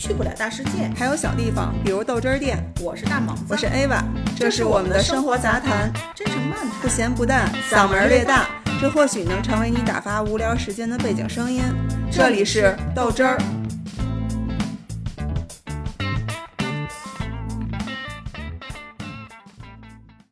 [0.00, 0.90] 去不了大世界。
[0.96, 2.58] 还有小地方，比如豆汁儿店。
[2.80, 4.02] 我是大猛子，我是 Ava，
[4.34, 6.88] 这是我们的生活杂谈，真诚漫不。
[6.88, 8.48] 咸不淡，嗓门儿略大，
[8.80, 11.62] 这或许能成为你打发无聊时间的背景声音。
[12.10, 13.38] 这里是豆汁儿。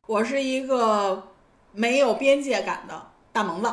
[0.07, 1.27] 我是一个
[1.73, 2.99] 没有边界感的
[3.31, 3.71] 大萌子。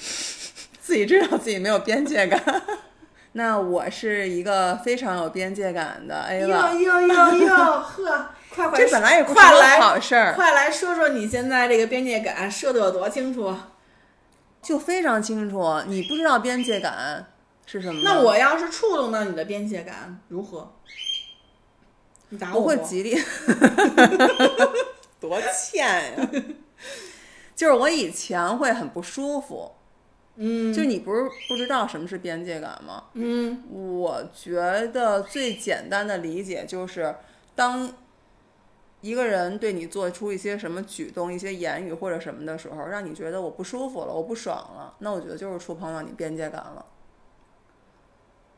[0.80, 2.42] 自己知道自己没有边界感。
[3.38, 13.54] 那我是一个非常有边界感的 Ava，哟哟哟，呵， 快快，这本来也快来好事儿，快来说说你现在这个边界感设的有多清楚？
[14.60, 15.80] 就非常清楚。
[15.86, 17.24] 你不知道边界感
[17.64, 18.00] 是什么？
[18.02, 20.74] 那我要是触动到你的边界感，如何？
[22.30, 23.22] 你打我不会吉利，
[25.20, 26.28] 多欠呀！
[27.54, 29.76] 就是我以前会很不舒服，
[30.40, 33.04] 嗯，就你不是不知道什么是边界感吗？
[33.14, 34.54] 嗯我觉
[34.92, 37.14] 得最简单的理解就是，
[37.56, 37.92] 当
[39.00, 46.84] 一个人对你做出一些什么举动、一些言语或者什么的时候，让你觉得我不舒服了，我不爽了，那我觉得就是触碰到你边界感了。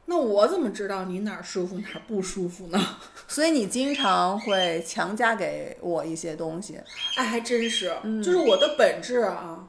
[0.06, 2.78] 那我怎么知道你哪儿舒服哪儿不舒服呢？
[3.28, 6.78] 所以你经常会强加给我一些东西，
[7.16, 7.90] 哎，还真是，
[8.22, 9.68] 就是我的本质啊，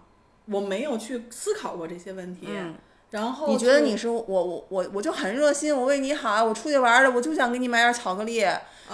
[0.51, 2.47] 我没有去思考过这些问题。
[2.49, 2.75] 嗯
[3.11, 8.37] 然后你觉得你是我我我我就很热心，我为你好，我出去玩儿了，我就想给你买点巧克力，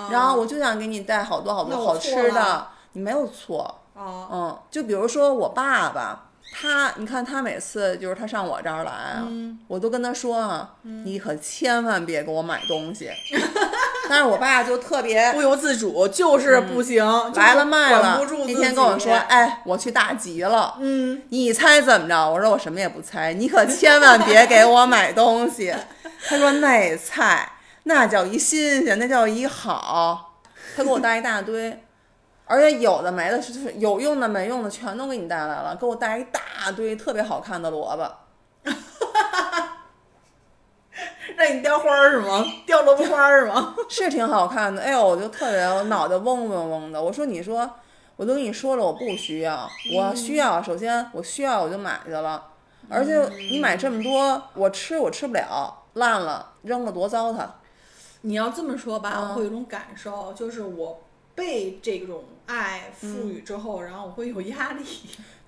[0.09, 13.11] 然后我就想给你带好多好多好吃的，你没有错，啊，嗯，就比如说我爸爸，他你看他每次就是他上我这儿来啊，嗯我都跟他说啊，你可千万别给我买东西，
[14.09, 17.05] 但是我爸就特别不由自主，就是不行，
[17.35, 20.75] 来了卖管了不住，那天跟我说，哎，我去大集了。
[20.79, 22.29] 嗯，你猜怎么着？
[22.31, 25.73] 我说我什么也不猜，你可千万别给我买东西。
[26.27, 27.51] 他说那菜
[27.83, 30.39] 那叫一新鲜，那叫一好。
[30.75, 31.83] 他给我带一大堆，
[32.45, 38.71] 而且有的没的，就是有用的没用的全都给你带来了，给我带一大堆特别好看的萝卜。
[41.35, 42.43] 让你雕花儿是吗？
[42.65, 43.75] 雕萝卜花儿是吗？
[43.89, 47.01] 是挺好看的，哎呦，我就特别我脑袋嗡嗡嗡的。
[47.01, 47.69] 我说，你说，
[48.15, 50.61] 我都跟你说了，我不需要，我需要。
[50.61, 52.43] 首先，我需要我就买去了，
[52.89, 57.45] 而且你买这么多，我吃我吃不了，烂了扔了多糟蹋。
[58.21, 61.03] 你要这么说吧，嗯我会有一种感受，就是我
[61.35, 64.83] 被这种爱嗯赋予之后，然后我会有压力。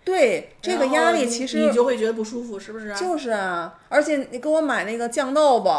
[0.10, 2.92] 对，这个压力其实你就会觉得不舒服，是不是？
[2.96, 5.70] 就是啊，而且你给我买那个酱豆腐，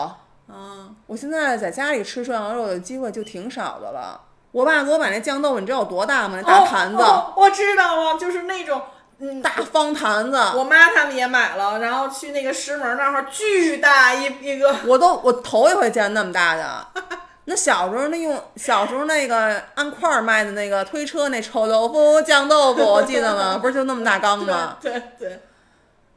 [0.49, 4.21] 嗯，我现在在家里吃涮羊肉的机会就挺少的了。
[4.53, 6.39] 我爸给我买那酱豆腐，你知道有多大吗？
[6.41, 8.81] 那大盘子，哦哦我知道了，就是那种。
[9.23, 16.87] 嗯，大方盘子，我妈他们也买了，然后去那个石门那儿，巨大一一个，我都我头一回见那么大的。
[17.51, 23.59] 那小时候那用小时候那个按块儿卖的那个推车那臭豆腐酱豆腐，我记得吗？
[23.61, 24.79] 不是就那么大缸吗？
[24.81, 25.41] 对 对，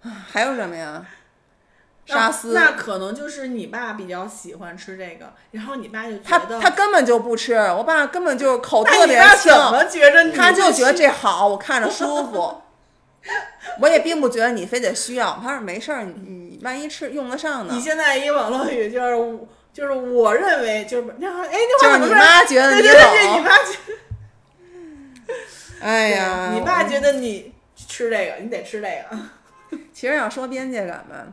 [0.31, 1.03] 还有什么呀？
[2.05, 12.61] 那沙司，那可能就是你爸比较喜欢吃这个，然后你爸就他觉得，他根本就不吃，我爸根本就口特别你爸轻怎，么觉着他就觉得这好，我看着舒服。
[13.79, 17.79] 我也并不觉得你非得需要，他说没事儿，你你万一吃用得上呢你。
[17.79, 23.77] 现在一网络语就是我就是我认为就是那哎那话怎么说妈觉得你对对对对，你懂，妈觉
[25.81, 29.17] 哎呀，你爸觉得你吃这个，你得吃这个。
[29.91, 31.25] 其实要说边界感吧，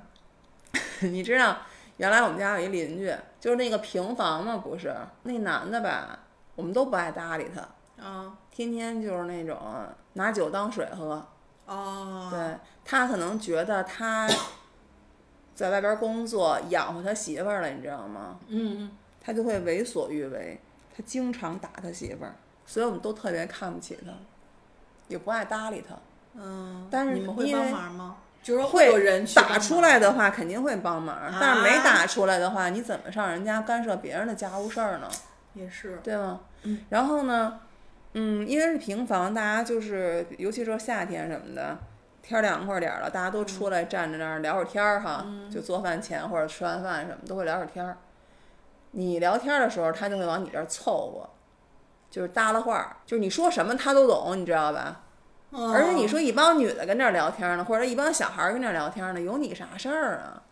[1.01, 1.59] 你知道，
[1.99, 6.19] 原来我们家有一邻居，就是那个平房嘛，不是那男的吧，
[6.57, 9.59] 我们都不爱搭理他，啊天天就是那种
[10.15, 11.25] 拿酒当水喝。
[11.67, 12.41] 哦，对
[12.85, 14.29] 他可能觉得他
[15.61, 18.39] 在外边工作养活他媳妇儿了，你知道吗？
[18.49, 18.91] 嗯
[19.23, 20.59] 他就会为所欲为，
[20.97, 22.35] 他经常打他媳妇儿，
[22.65, 24.11] 所以我们都特别看不起他，
[25.09, 25.95] 也不爱搭理他。
[26.35, 28.17] 嗯，但是你们会因为帮忙吗？
[28.43, 35.09] 就是会有人去打出来的话肯定会帮忙，但是没啊打出来的话，你怎么上人家干涉别人的家务事儿呢？
[35.53, 36.41] 也是，对吗？
[36.63, 37.61] 嗯然后呢，
[38.15, 41.77] 嗯，因为是平房，大家就是尤其说夏天什么的，
[42.23, 47.99] 天凉快点儿了，大家都出来站在那儿聊会儿天儿哈，就做饭前或者吃完饭什么都会聊会儿天儿。
[48.93, 51.31] 你聊天儿的时候，他就会往你这儿凑合，
[52.11, 55.03] 就是搭了话儿，就是你说什么他都懂，你知道吧？
[55.53, 60.43] 而且你哦说一帮女的跟这儿聊天呢，或者一帮小孩儿跟这儿聊天呢，有你啥事儿啊？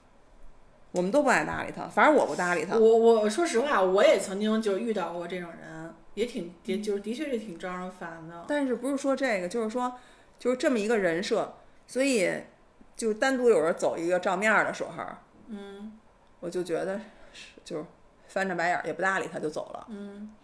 [0.91, 2.77] 我们都不爱搭理他，反正我不搭理他。
[2.77, 8.45] 我我说实话，我也曾经就遇到过这种人，也挺也就是的确是挺招人烦的。
[8.49, 9.93] 但是不是说这个，就是说，
[10.39, 11.55] 就是这么一个人设，
[11.87, 12.31] 所以
[12.97, 15.05] 就单独有人走一个照面儿的时候，
[15.49, 15.99] 嗯，
[16.41, 16.99] 我就觉得
[17.33, 17.85] 是就是
[18.29, 19.87] 翻着白眼儿也不搭理他就走了。
[19.91, 20.35] 嗯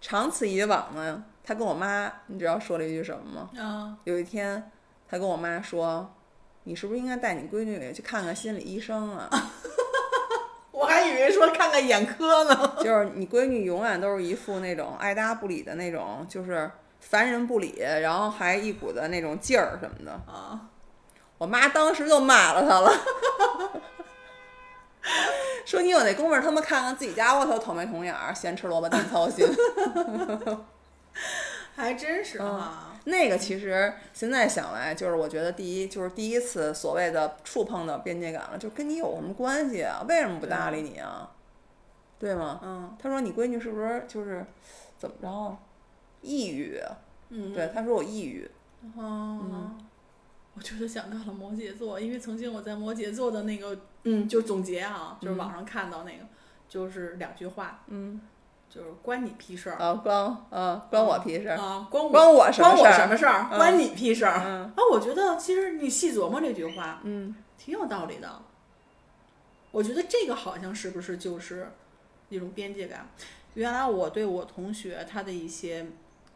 [0.00, 3.50] 长此以往呢，他跟我妈，你知道说了一句什么吗？
[3.62, 4.70] 啊有一天，
[5.06, 6.10] 他跟我妈说
[6.64, 9.28] ：“你是不是应该带你闺女去看看心理医生啊？
[10.72, 12.76] 我还以为说看看眼科呢。
[12.82, 16.70] 就是你闺女永远都是一副那种爱搭不理的那种，就是
[17.00, 20.12] 烦人不理，然后还一股子那种劲儿什么的。
[20.32, 20.68] 啊，
[21.38, 22.92] 我妈当时就骂了他了，
[25.66, 29.46] 说你有那功夫他妈看看自己家窝头捅没捅眼儿，咸吃萝卜淡操心。
[31.74, 32.86] 还真是哈。
[33.04, 40.04] 那个其实现在想来，就是我觉得第一就是第一次所谓的触碰到边界感了，就跟你有什么关系啊？
[40.06, 41.30] 为什么不搭理你啊？
[42.18, 42.60] 对吗？
[42.62, 44.44] 嗯他说你闺女是不是就是
[44.98, 45.56] 怎么着
[46.22, 46.96] 抑郁啊？
[47.30, 48.50] 嗯，对，他说我抑郁。
[48.96, 49.72] 哦，
[50.54, 56.24] 我就是想到了摩羯座，因为曾经我在摩羯座的那个，嗯，就是总结啊，就是网上看到那个，
[56.68, 58.20] 就是两句话，嗯，
[58.68, 60.16] 就是关你屁事儿啊，关
[60.50, 61.56] 啊关我屁事儿。
[61.56, 63.48] 啊，关我关我什么关我事儿什么事儿？
[63.52, 64.72] 嗯关你屁事儿啊！
[64.76, 68.42] 嗯我觉得其实你细琢磨这句话，嗯挺有道理的。
[69.70, 71.70] 我觉得这个好像是不是就是
[72.28, 73.08] 一种边界感？
[73.54, 75.86] 原来我对我同学他的一些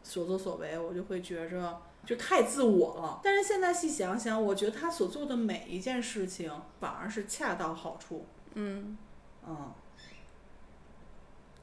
[0.07, 3.19] 所作所为，我就会觉着就太自我了。
[3.23, 8.27] 但是现在细想想，我觉得他所做的每一件事情反而是恰到好处。
[8.53, 8.95] 嗯，
[9.47, 9.71] 嗯，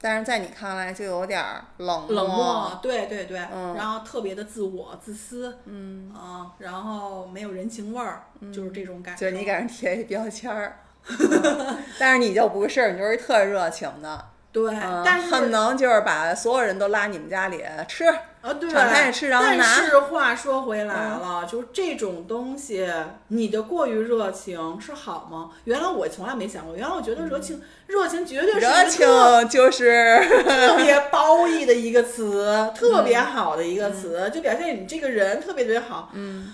[0.01, 9.21] 但是在你看来就有点儿冷冷漠，对对对，嗯然后特别的自我、自私，嗯啊，然后没有人情味儿，就是这种感觉。
[9.21, 10.79] 就是你给人贴一标签儿。
[10.79, 10.83] 嗯
[11.99, 18.05] 但是你就不是，你就是一特热情的，对，嗯，但是恨不能就是把所有人都拉你们家里吃，
[18.41, 22.87] 啊，对，敞开吃然后但拿是话说回来了，就是这种东西，
[23.29, 25.49] 你的过于热情是好吗？
[25.63, 32.45] 原来我从来没想过，原来我觉得热情，热情绝对是热情就是 特别褒义的一个词，
[32.77, 36.11] 特别好的一个词，就表现你这个人特别特别好。
[36.13, 36.53] 嗯，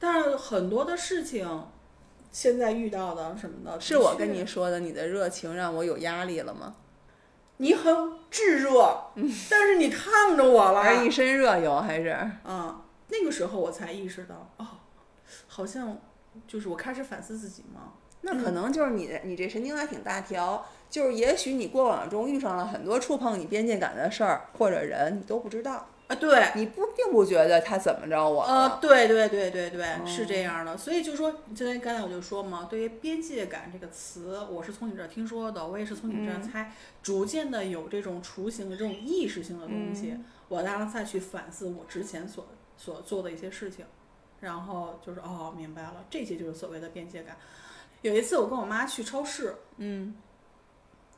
[0.00, 1.46] 但是很多的事情，
[2.32, 6.74] 现在遇到的什么的，是我跟你说的，你的热情让我有压力了吗？
[7.58, 9.10] 你很炙热，
[9.50, 12.08] 但是你烫着我了，还一身热油还是？
[12.44, 14.66] 啊，那个时候我才意识到，哦，
[15.46, 15.98] 好像
[16.46, 17.92] 就是我开始反思自己嘛。
[18.22, 28.78] 那可能就是你的，你这神经还挺大条，就是也许你过往中遇上了很多触碰你边界感的事儿或者人，你都不知道，啊，对，你不并不觉得他怎么着我呃，了。
[28.80, 30.76] 对对对对对，是哦这样的。
[30.76, 36.72] 所以就说，就在刚才我就说嘛，对于边界感这个词，我是从你这儿听说的，我也是从你这儿嗯猜，
[37.02, 43.84] 逐渐的有这种雏形的这种意识性的东西，嗯我当然再去反思我之前所所做的一些事情，
[44.38, 47.36] 然后就是哦，明白了，这些就是所谓的边界感。
[48.02, 50.14] 有一次我跟我妈去超市，嗯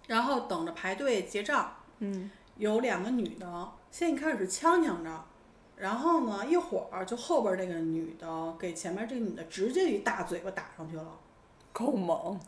[0.07, 5.25] 然后等着排队结账，嗯有两个女的，先一开始是呛呛着，
[5.77, 11.07] 然后呢，一会儿就后边这个女的给前面这个女的直接一大嘴巴打上去了。
[11.73, 12.39] 够猛。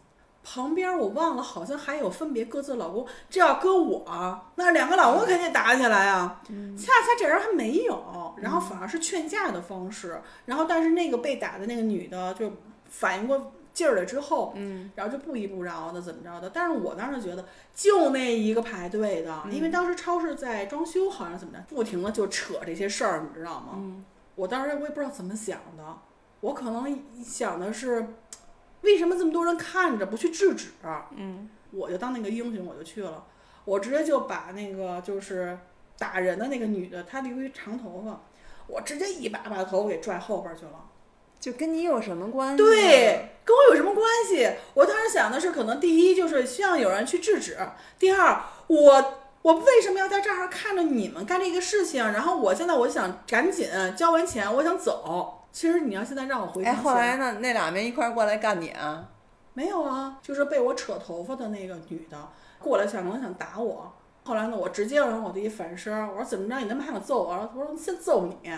[0.42, 3.06] 旁边我忘了，好像还有分别各自老公。
[3.28, 6.40] 这要搁我，那两个老公肯定打起来啊。
[6.76, 10.20] 恰恰这人还没有，然后反而是劝架的方式。
[10.46, 12.50] 然后但是那个被打的那个女的就
[12.88, 16.50] 反应过劲儿了之后，嗯然后就不依不饶的怎么着的。
[16.50, 23.68] 但是我当时觉得，就那一个排队的，因为当时超市在装修，好像怎么着，不停的就扯这些事儿，你知道吗？
[23.76, 25.98] 嗯我当时我也不知道怎么想的，
[26.40, 28.06] 我可能想的是，
[28.82, 30.68] 为什么这么多人看着不去制止？
[31.16, 33.24] 嗯我就当那个英雄，我就去了，
[33.64, 35.58] 我直接就把那个就是
[35.96, 38.20] 打人的那个女的，她留一长头发，
[38.66, 40.89] 我直接一把把头发给拽后边去了。
[41.40, 42.58] 就跟你有什么关系？
[42.58, 44.48] 对，跟我有什么关系？
[44.74, 47.56] 我当时想的是，可能第一就是需要有人去制止，
[47.98, 52.04] 第二，我我为什么要在这儿看着你们干这个事情？
[52.12, 55.38] 然后我现在我想赶紧交完钱，我想走。
[55.50, 57.38] 其实你要现在让我回哎，想起后来呢？
[57.40, 59.08] 那俩没一块儿过来干你啊？
[59.54, 62.16] 没有啊，就是被我扯头发的那个女的
[62.60, 63.92] 过来想可能想打我。
[64.22, 67.50] 后来呢，我直接让我的一反身，我说怎么着，你他妈还想揍我？
[67.56, 68.50] 我说先揍你。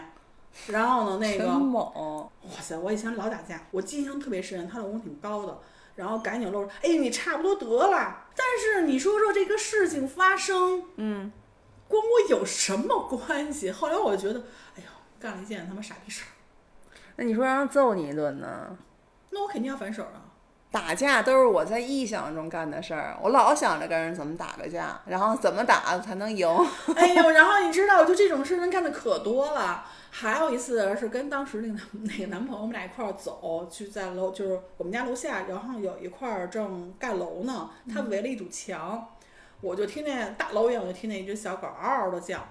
[0.68, 2.30] 然后呢，那真个猛！
[2.42, 5.59] 哇塞，我以前老打架，我记忆象特别深，她老公挺高的，
[5.97, 8.26] 然后赶紧露出，哎，你差不多得了。
[8.37, 11.32] 但是你说说这个事情发生，嗯，
[11.88, 13.71] 关我有什么关系？
[13.71, 14.40] 后来我就觉得，
[14.76, 16.30] 哎呦，干了一件他妈傻逼事儿，
[17.16, 18.76] 那你说让人揍你一顿呢？
[19.30, 20.31] 那我肯定要反手啊。
[20.73, 26.49] 打架都是我在臆想中干的事儿，我老想着跟人怎么打个架，然后怎么打才能赢。
[26.97, 29.85] 哎呦，然后你知道，就这种事情干的可多了。
[30.11, 39.09] 还有一次是跟当时那个男 那个男朋友，我们俩一块儿走，去在楼，就是我们家楼下，然后有一块儿正盖楼呢，他围了一堵墙。
[39.61, 42.45] 我就听见大老远我就听见一只小狗嗷嗷的叫，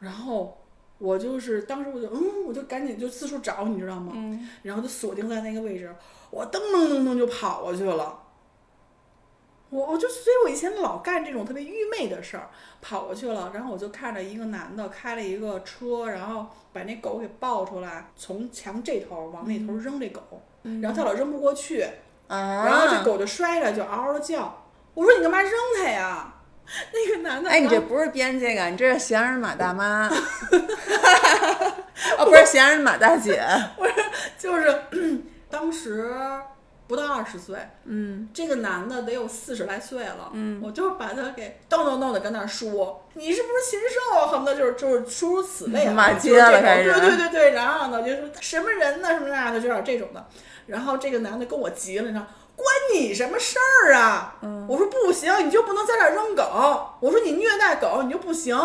[0.00, 0.58] 然后
[0.98, 4.12] 我就是当时我就嗯，我就赶紧就四处找，你知道吗？
[4.14, 5.94] 嗯，然后就锁定在那个位置，
[6.30, 8.18] 我噔噔噔噔就跑过去了。
[9.70, 12.50] 我我就所以，我以前老干这种特别愚昧的事儿，
[12.82, 20.22] 跑过去了，然后我就看着一个男的开了一个车，然后把那狗给抱出来，从墙这头往那头扔这狗，
[20.82, 21.86] 然后他老扔不过去，
[22.26, 24.64] 啊，然后这狗就摔着就嗷嗷的叫。
[24.94, 26.34] 我说你干嘛扔它呀？
[26.92, 30.08] 那个男的，哎，你这不是边界感，你这是闲人马大妈，
[32.18, 33.40] 哦，不是闲人马大姐，
[34.38, 34.82] 就是
[35.70, 36.12] 当时
[36.88, 44.26] 不到二十岁，嗯，这个男的得有四十来岁了，嗯，我就把他给咚咚咚的跟那儿说，你是不是禽兽啊？
[44.26, 50.26] 恨不得就是就是诸如此类啊，骂街了开始对对对对，然后呢就说什么人呢什么那的，就有点这种的。
[50.66, 52.26] 然后这个男的跟我急了，你知道。
[52.56, 54.34] 关你什么事儿啊？
[54.42, 56.42] 嗯我说不行，你就不能在这儿扔狗。
[56.98, 58.58] 我说你虐待狗你就不行。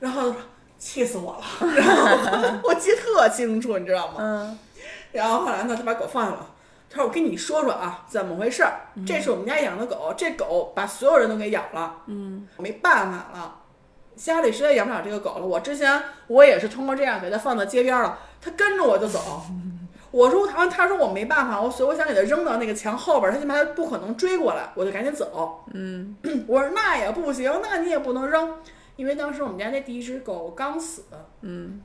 [0.00, 0.34] 然后
[0.76, 1.44] 气死我了，
[1.76, 4.14] 然后我记得特清楚，你知道吗？
[4.18, 4.58] 嗯
[5.14, 6.46] 然后后来呢，他把狗放下了。
[6.90, 8.82] 他说：“我跟你说说啊，怎么回事儿？
[9.06, 12.02] 这是我们家养的狗，这狗把所有人都给咬了。
[12.06, 13.56] 嗯，我没办法了，
[14.14, 15.46] 家里实在养不了这个狗了。
[15.46, 19.42] 我之前我也是通过这样给它放到街边了，它跟着我就走。
[20.12, 25.64] 我说他他说我没办法，我所以我想给它扔到那个墙后边它，他起码它不可能追过来，我就赶紧走。
[25.72, 26.16] 嗯，
[26.46, 28.58] 我说那也不行，那你也不能扔，
[28.94, 31.02] 因为当时我们家那第一只狗刚死。
[31.40, 31.80] 嗯，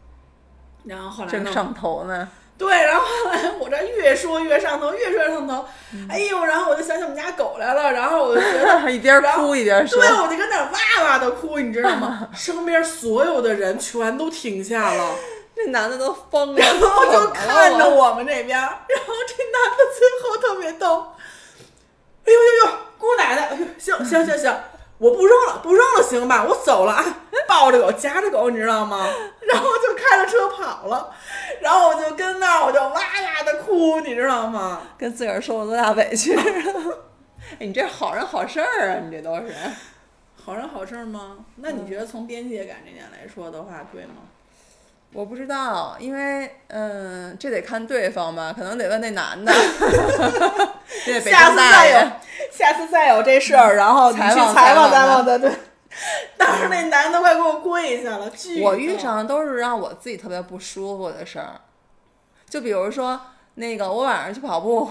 [0.84, 1.44] 然后后来呢？
[1.46, 2.30] 正上头呢，
[2.60, 12.28] 对，然后后来我这越说越上头，越说越上头，嗯哎呦，然后我就想起我们家狗来了，然后我就觉得， 一边哭一边说对，，我就跟那哇哇的哭，你知道吗？
[12.36, 15.16] 身边所有的人全都停下了，
[15.56, 21.14] 这男的都疯了，然后就看着我我们这边，然后这男的最后特别逗，
[22.26, 24.54] 哎呦呦呦，姑奶奶，哎呦，行行行行。
[25.00, 26.44] 我不扔了，不扔了，行吧？
[26.46, 27.06] 我走了啊，
[27.50, 29.10] 抱着狗，夹着狗，你知道吗？
[29.52, 31.12] 然后就开着车跑了，
[31.60, 34.84] 然后我就跟那儿，我就哇哇的哭，你知道吗？
[35.00, 36.38] 跟自个儿受了多大委屈。
[37.60, 39.52] 哎，你这好人好事儿啊，你这都是。
[40.46, 41.38] 好人好事儿吗？
[41.56, 44.14] 那你觉得从边界感这点来说的话，对吗？
[45.12, 49.52] 我不知道，因为嗯，这得看对方吧，可能得问那男的。
[51.24, 52.00] 下次再有，，
[52.52, 55.52] 下次再有这事儿，然后你去采访采访他，对。
[56.38, 61.60] 当时那男的快给我跪下了，巨我遇上的都是让我自己特别不舒服的事儿，
[62.48, 63.20] 就比如说
[63.56, 64.90] 那个我晚上去跑步，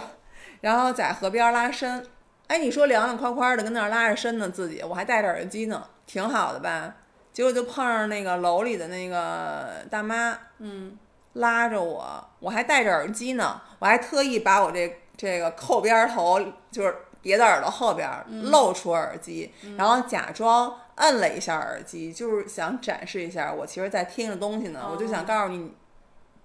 [0.61, 2.05] 然后在河边儿拉伸，
[2.49, 6.95] 哎，你说凉凉快快的跟那儿拉着伸呢，自己我还戴着耳机呢，挺好的吧？
[7.33, 10.99] 结果就碰上那个楼里的那个大妈，嗯，
[11.35, 16.41] 拉着我，我还戴着耳机呢，我还特意把我这这个扣边头
[16.71, 18.11] 就是别在耳朵后边
[18.51, 25.73] 露出耳机，然后假装摁了一下耳机，就是想展示一下我其实在听着东西呢，我就想告诉你，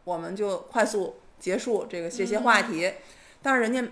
[0.04, 2.94] 我们就快速结束这个这些话题，
[3.42, 3.84] 但是人家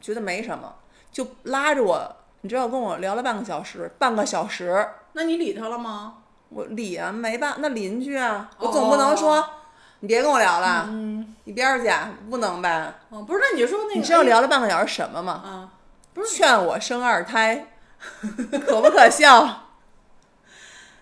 [0.00, 0.74] 觉得没什么，
[1.12, 4.88] 就拉着我，你知道跟我聊了半个小时，半个小时。
[5.12, 6.18] 那你理他了吗？
[6.50, 9.44] 我理啊，没办那邻居啊，我总不能说、
[10.00, 11.90] 你别跟我聊了，嗯，一边儿去，
[12.30, 12.94] 不能呗？
[13.10, 15.32] 哦，不是，那你就说那个，你知道哎聊了半个小时什么吗？
[15.32, 15.70] 啊？
[16.14, 17.66] 不是劝我生二胎，
[18.66, 19.67] 可不可笑？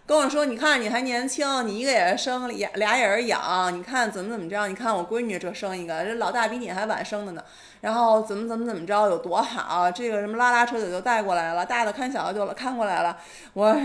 [0.06, 4.68] 跟我说，你看你还年轻，你一个也是生，俩俩也是养，你看怎么怎么着？
[4.68, 7.42] 你看我闺女这生一个，这老大比你还晚生的呢。
[7.80, 9.90] 然后怎么怎么怎么着有多好？
[9.90, 13.18] 这个什么拉拉扯扯就带过来了，大的看小的就看过来了。
[13.54, 13.76] 我，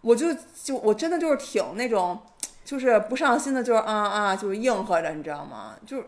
[0.00, 0.34] 我就
[0.64, 2.20] 就我真的就是挺那种，
[2.64, 5.76] 就是不上心的，就是啊啊，就是应和着，你知道吗？
[5.86, 6.06] 就是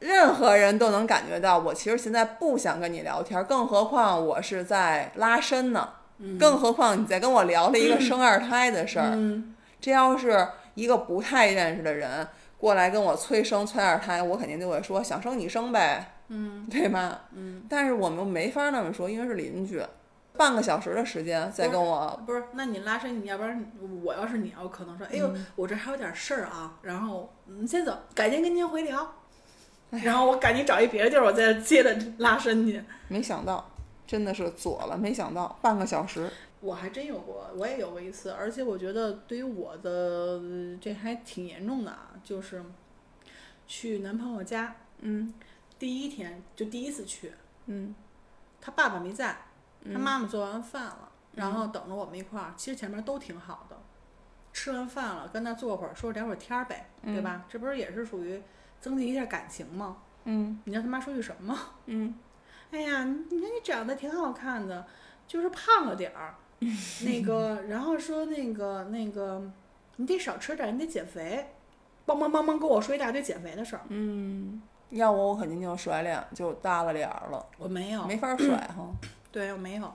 [0.00, 5.90] 任何人都能感觉到，我其实现在不想跟你聊天，更何况我是在拉伸呢。
[6.38, 12.26] 更何况你在跟我聊了一个生二胎的事儿，嗯，这要是一个不太认识的人
[12.58, 17.22] 过来跟我催生催二胎，我肯定就会说想生你生呗，嗯，对吧？
[17.34, 19.82] 嗯，但是我们没法那么说，因为是邻居，
[20.36, 29.06] 半个小时的时间再跟我，不是，那你拉伸，你要不然我要是你，我可能说，哎呦，我这还有点事儿啊，然后你，先走，改天跟您回聊。
[29.90, 32.82] 然后我赶紧找一别的地儿，我再接着拉伸去。
[33.06, 33.70] 没想到
[34.06, 42.64] 真的是左了，没想到半个小时，我还真有过，我也有过一次，而且我觉得对于我的呃这还挺严重的啊，就是
[43.66, 45.34] 去男朋友家，嗯。
[45.78, 47.32] 第一天就第一次去，
[47.66, 47.94] 嗯。
[48.60, 49.36] 他爸爸没在，
[49.92, 53.76] 他妈妈做完饭了，然后等着我们一块儿，其实前面都挺好的，
[54.52, 57.44] 吃完饭了跟他坐会儿说聊会儿天儿呗，对吧？
[57.48, 58.42] 这不是也是属于
[58.80, 59.98] 增进一下感情吗？
[60.24, 60.58] 嗯。
[60.64, 61.52] 你知道他妈说句什么？
[61.52, 61.60] 吗？
[61.84, 62.14] 嗯
[62.76, 64.84] 哎呀，你看你长得挺好看的，
[65.26, 66.34] 就是胖了点儿，
[67.06, 69.42] 那个，然后说那个那个，
[69.96, 71.46] 你得少吃点儿，你得减肥，
[72.06, 73.82] 梆梆梆梆跟我说一大堆减肥的事儿。
[73.88, 78.90] 嗯，要我我肯定就甩脸，就耷拉脸儿了，我没有，没法甩 哈。
[79.32, 79.90] 对我没有。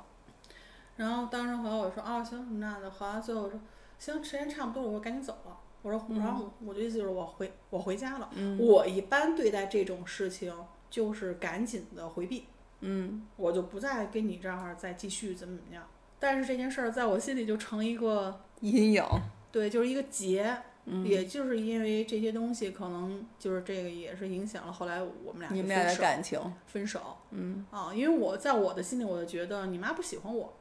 [0.97, 3.59] 然后当时回来我说啊行什么那的，后来最后我说
[3.99, 5.57] 行时间差不多了，我说赶紧走了。
[5.83, 8.29] 我说，然后我的意思就是我回我回家了。
[8.33, 10.53] 嗯我一般对待这种事情
[10.91, 12.45] 就是赶紧的回避，
[12.81, 15.83] 嗯我就不再跟你这儿再继续怎么怎么样。
[16.19, 19.03] 但是这件事儿在我心里就成一个阴影。
[19.51, 20.55] 对，就是一个结。
[20.85, 30.51] 嗯，也就是因为这些东西，可能就是这个也是影响了后来我们俩你们俩的感情，分手嗯啊，因为我在我的心里，我就觉得你妈不喜欢我，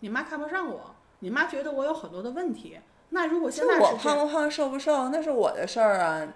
[0.00, 2.76] 你妈看不上我，你妈觉得我有很多的问题。
[3.10, 6.28] 那如果现在是我胖不胖瘦不瘦，那是我的事儿啊。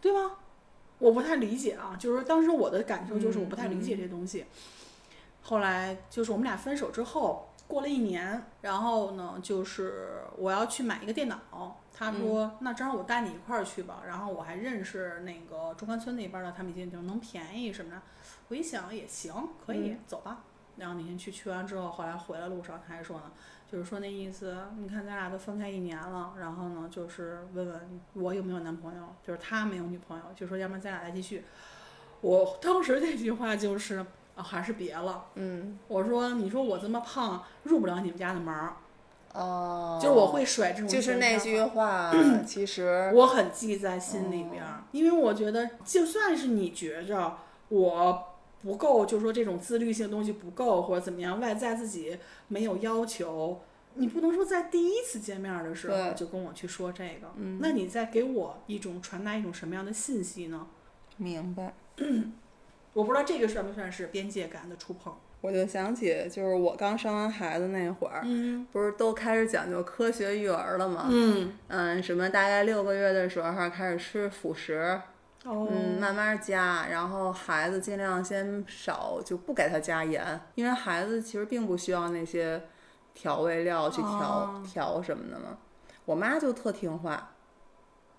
[0.00, 0.38] 对吧？
[0.98, 4.46] 我不太理解啊，就是当时我的感受就是我不太理解嗯这东西。
[5.48, 14.02] 后来就是我们俩分手之后，过了一年，然后呢，就是我要去买一个电脑，他说、那正好我带你一块儿去吧。
[14.08, 18.02] 然后我还认识那个中关村那边的，他们已经就能便宜什么的。
[18.48, 19.32] 我一想也行，
[19.64, 20.42] 可以、走吧。
[20.78, 23.30] 然后那天去去完之后，后来回来路上他还说呢，
[23.70, 31.44] 就是说那意思，你看咱俩都分开一年了，然后呢，就是问问我有没有男朋友，就是他没有女朋友，就说要不然咱俩再继续。
[32.20, 34.04] 我当时那句话就是
[34.36, 35.26] 啊，还是别了。
[35.34, 38.76] 嗯我说你说我这么胖，入不了你们家的门儿，
[39.32, 42.12] 哦，就是我会甩这种就是那句话。
[42.46, 47.38] 其实我很记在心里边儿，因为我觉得，就算是你觉着
[47.70, 48.24] 我
[48.62, 53.60] 不够，就说这种自律性东西不够，或者怎么样，外在自己没有要求，
[53.94, 60.66] 你不能说在第一次见面的时候就跟我去说这个，嗯那你在给我一种传达一种什么样的信息呢？
[61.16, 61.72] 明白。
[62.96, 65.14] 我不知道这个算不算是边界感的触碰。
[65.42, 71.06] 我就想起，就是我刚生完孩子那会儿，嗯不是都开始讲究科学育儿了吗？
[71.10, 74.98] 嗯嗯，什么大概六个月的时候开始吃辅食，
[75.44, 82.60] 哦嗯，慢慢加，然后孩子尽量先少，就不给他加盐，因为孩子其实并不需要那些
[83.12, 85.58] 调味料去调、哦调什么的嘛。
[86.06, 87.34] 我妈就特听话，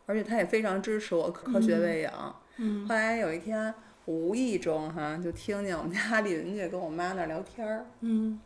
[0.05, 2.13] 而且她也非常支持我科学喂养。
[2.57, 3.73] 嗯后来有一天
[4.07, 8.39] 无意中哈，就听见我们家邻居跟我妈那儿聊天儿，嗯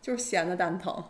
[0.00, 1.04] 就是闲的蛋疼，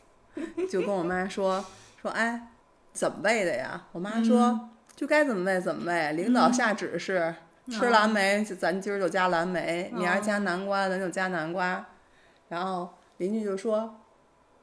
[0.70, 1.64] 就跟我妈说
[2.00, 2.48] 说，哎，
[2.92, 3.86] 怎么喂的呀？
[3.92, 7.34] 我妈说、嗯就该怎么喂怎么喂，领导下指示，
[7.70, 11.84] 吃蓝莓就咱今儿就加蓝莓，你要是加南瓜咱就加南瓜。
[12.50, 13.98] 然后邻居就说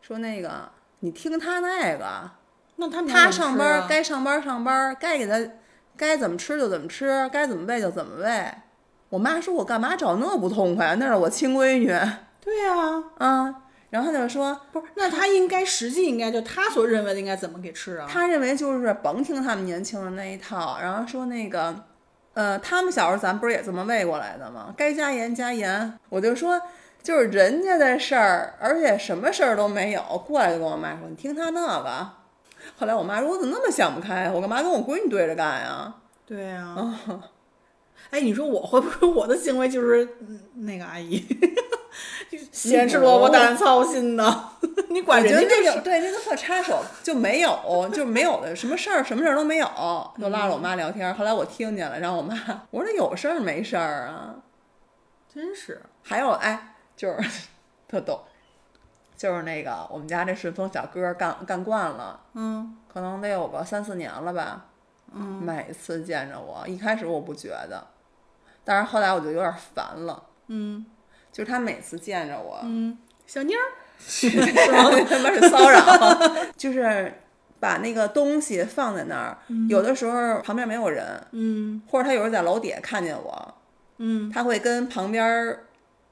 [0.01, 2.29] 说那个你听他那个，
[2.75, 5.51] 那他们他上班啊该上班上班，该给他
[5.99, 8.45] 该怎么吃就怎么吃，该怎么喂就怎么喂。
[9.09, 10.95] 我妈说：“我干嘛找那不痛快？
[10.95, 11.87] 那是我亲闺女
[12.39, 13.55] 对呀、啊。”
[13.91, 18.07] 然后他就说不是，那他应该实际应该就他所认为的应该怎么给吃：“啊？
[18.09, 21.75] 他认为就是甭听他们年轻人那一套。”然后说那个，
[22.33, 24.73] 呃，他们小时候咱不是也这么喂过来的吗？
[24.77, 25.99] 该加盐加盐。
[26.07, 26.61] 我就说，
[27.03, 32.09] 就是人家的事儿，而且什么事儿都没有，过来就跟我妈说：“你听他那个。”
[32.79, 34.31] 后来我妈说：“我怎么那么想不开？
[34.31, 35.93] 我干嘛跟我闺女对着干呀？”
[36.25, 37.21] 对呀、哦
[38.11, 41.23] 哎，你说我会不会我的行为就是嗯那个阿姨，
[42.51, 44.51] 咸吃萝卜淡操心呢？
[44.89, 47.59] 你管人家就是个对那个特插手，就没有，
[47.93, 49.67] 就没有的什么事儿，什么事儿都没有，
[50.19, 51.13] 就拉着我妈聊天。
[51.13, 52.35] 后来我听见了，然后我妈
[52.71, 54.35] 我说有事儿没事儿啊？
[55.31, 57.17] 真是还有哎，就是
[57.87, 58.23] 特逗，
[59.19, 64.65] 就是那个我们家这顺丰小哥干干惯了，嗯可能得有个三四年了吧。
[65.13, 67.85] 嗯每次见着我，一开始我不觉得，
[68.63, 70.23] 但是后来我就有点烦了。
[70.47, 70.85] 嗯
[71.33, 73.65] 就是他每次见着我，嗯，小妮儿，
[75.09, 75.81] 他妈是骚扰，
[76.55, 77.13] 就是
[77.59, 83.53] 把那个东西放在那儿，有的时候旁边没有人，嗯或者他有时候在楼底下看见我，
[83.97, 85.65] 嗯他会跟旁边儿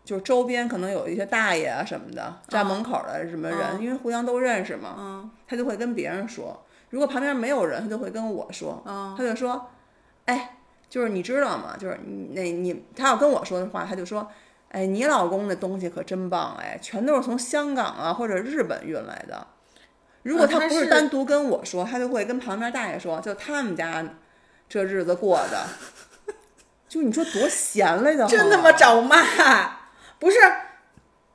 [0.08, 6.64] 就周边可能有一些大爷啊什么的站门口的什么人，啊因为互相都认识嘛，嗯他就会跟别人说。
[6.90, 9.70] 如果旁边没有人，他就会跟我说，嗯他就说，
[10.26, 10.58] 哎，
[10.90, 11.76] 就是你知道吗？
[11.78, 14.26] 就是你那你他要跟我说的话，他就说。
[14.70, 19.48] 哎，你老公那东西可真棒哎，全都是从香港啊或者日本运来的。
[20.24, 24.06] 如果他不是单独跟我说，他就会跟旁边大爷说，就他们家
[24.68, 25.66] 这日子过的，
[26.90, 29.16] 就你说多闲来的真他妈找骂！
[30.20, 30.38] 不是，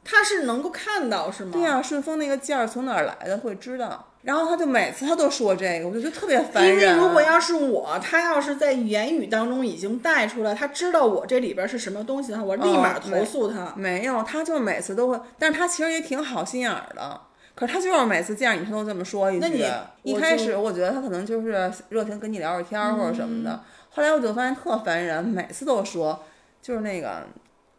[0.04, 1.50] 他是能够看到是吗？
[1.52, 4.08] 对呀、顺丰那个件儿从哪儿来的会知道。
[4.22, 6.94] 然后他就每次他都说这个，我就觉得特别烦人因为。
[6.94, 13.72] 如果要是我，他要是在言语当中已经带出来，他知道我这里边是什么东西的话，我立马哦投诉他。
[13.74, 17.20] 没有，他就每次都会，但是他其实也挺好心眼儿的。
[17.56, 19.40] 可是他就是每次见着你，他都这么说一句。
[19.40, 19.64] 那你
[20.04, 26.24] 一开始我觉得他可能就是热情跟你聊会天或者什么嗯的，后来我就发现特烦人，每次都说
[26.62, 27.26] 就是那个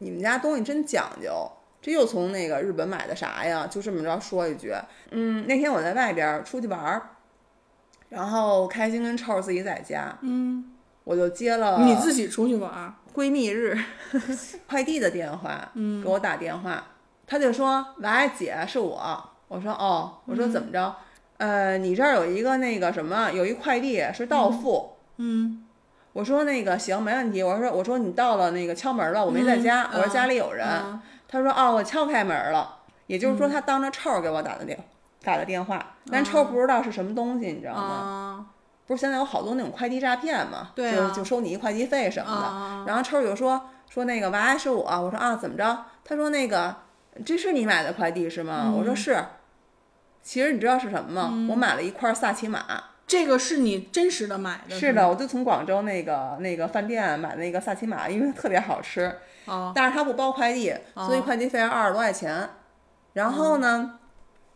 [0.03, 1.49] 你们家东西真讲究，
[1.81, 3.65] 这又从那个日本买的啥呀？
[3.65, 4.73] 就这么着说一句。
[5.11, 7.09] 嗯，那天我在外边儿出去玩儿，
[8.09, 10.71] 然后开心跟臭儿自己在家，嗯，
[11.03, 13.77] 我就接了你自己出去玩儿，闺蜜日
[14.69, 16.83] 快递的电话，嗯给我打电话，
[17.25, 20.95] 他就说：“喂，姐，是我。”我说：“哦。”我说：“怎么着？
[21.37, 24.91] 呃，你这儿有一个那个什么，有一快递是到付。
[25.17, 25.62] 嗯
[26.13, 29.83] 我说：“那个行，没问题。”我说：“我说你到了那个敲门了，我没在家。
[29.91, 30.65] 嗯我说：“家里有人。
[30.67, 34.77] 啊他说：“哦，我敲开门了。”也就是嗯说，他当着臭儿给我打的电
[35.23, 37.81] 打的电话，但臭儿不知道是什么东西，你知道吗？
[37.81, 38.45] 啊
[38.85, 40.69] 不是现在有好多那种快递诈骗嘛？
[40.75, 42.47] 对啊就就收你一快递费什么的。
[42.47, 42.83] 啊！
[42.85, 45.85] 然后臭儿就说说那个喂是我，我说啊怎么着？
[46.03, 46.75] 他说那个
[47.25, 48.71] 这是你买的快递是吗？
[48.77, 49.23] 我说是。
[50.21, 51.47] 其实你知道是什么吗？
[51.49, 52.61] 我买了一块萨琪玛，
[53.05, 54.75] 这个是你真实的买的？
[54.75, 62.49] 是的，我就从广州那个那个饭店买那个萨琪玛，因为特别好吃，啊但是它不包快递，所以快递费是二十多块钱。
[63.13, 63.99] 然后呢，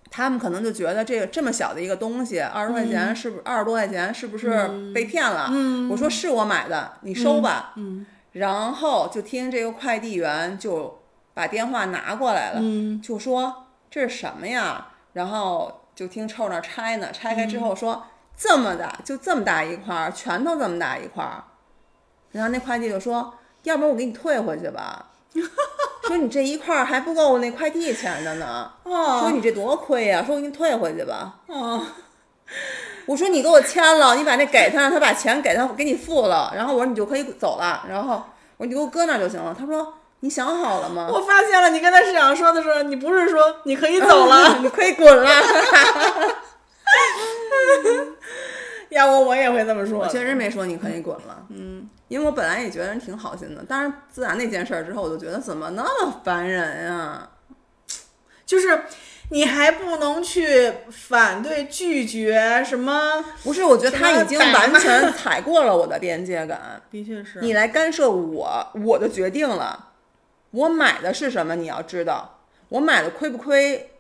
[0.09, 5.49] 他们可能就觉得这个这么小的一个东西，二十块钱是不是二十多块钱是不是被骗了？
[5.51, 7.73] 嗯我说是我买的，你收吧。
[7.75, 11.01] 嗯然后就听这个快递员就
[11.33, 14.87] 把电话拿过来了，嗯就说这是什么呀？
[15.13, 18.05] 然后就听臭那儿拆呢，拆开之后说、
[18.37, 21.43] 这么大，就这么大一块儿，拳头这么大一块儿。
[22.31, 25.07] 然后那快递就说，要不然我给你退回去吧。
[26.07, 31.35] 说你这一块儿还不够那快递钱的呢，说哦你这多亏呀、说我给你退回去吧。
[31.47, 31.85] 哦
[33.05, 38.23] 我说你给我签了，你把那给他，让他把钱给他，给你付了，然后我说你就可以走了，然后
[38.57, 39.55] 我说你给我搁那儿就行了。
[39.57, 41.09] 他说你想好了吗？
[41.11, 45.29] 我发现了，你跟他是想说的是，你不是说你可以走了， 你可以滚了。
[48.89, 49.99] 要不我也会这么说。
[49.99, 57.29] 我确实没说你可以滚了，嗯，因为我本来也觉得人挺好心的，但是自打那件事儿之后，我就觉得怎么那么烦人啊？
[58.45, 58.83] 就是
[59.29, 63.23] 你还不能去反对、拒绝什么？
[63.43, 69.89] 不是，我觉得他已经完全 踩过了我的边界感，的确是你来干涉我我的决定了。
[70.51, 71.57] 我买的是什么？
[71.57, 73.91] 你要知道，我买的亏不亏？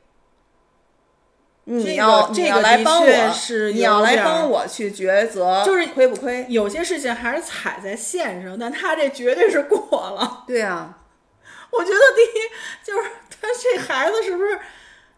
[1.69, 6.45] 你这个要、你要这个的来帮确我，是你要来帮我去抉择，就是亏不亏？
[6.47, 10.43] 有些事情还是踩在线上，但他这绝对是过了。
[10.47, 10.97] 对啊，
[11.71, 12.43] 我觉得第一
[12.83, 14.57] 就是他这孩子是不是？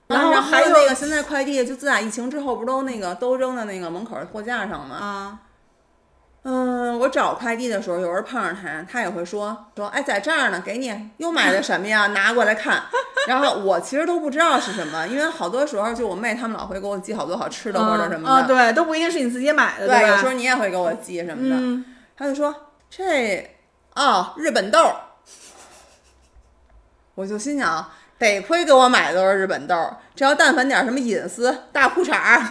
[0.07, 4.95] 然后然还有那个现在快递，就自打疫情之后，不都那个都扔在那个门口的货架上吗？
[4.95, 5.39] 啊，
[6.43, 12.07] 嗯，我找快递的时候，有人碰上他，他也会说说，哎，在这儿呢，给你，又买的什么呀？
[12.15, 12.83] 拿过来看。
[13.27, 18.33] 然后我其实都不知道是什么，因为好多时候就我妹他们老会给我寄好多好吃的或者什么的。
[18.33, 20.07] 啊，对，都不一定是你自己买的，对，吧？
[20.07, 21.55] 有时候你也会给我寄什么的。
[21.57, 22.55] 嗯，他就说
[22.89, 23.57] 这
[23.95, 24.95] 哦，日本豆儿。
[27.15, 27.85] 我就心想，
[28.17, 32.41] 得亏给我买的都是日本豆儿，这要但凡点什么隐私大裤衩儿，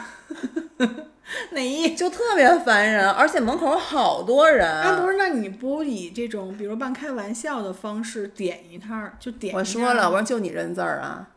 [1.53, 1.95] 内衣。
[1.95, 4.69] 就特别烦人，而且门口好多人。
[4.69, 11.29] 啊，不是，那你不以这种比如半开玩笑的方式点一摊儿，就点一我说了，我说就你认字儿啊，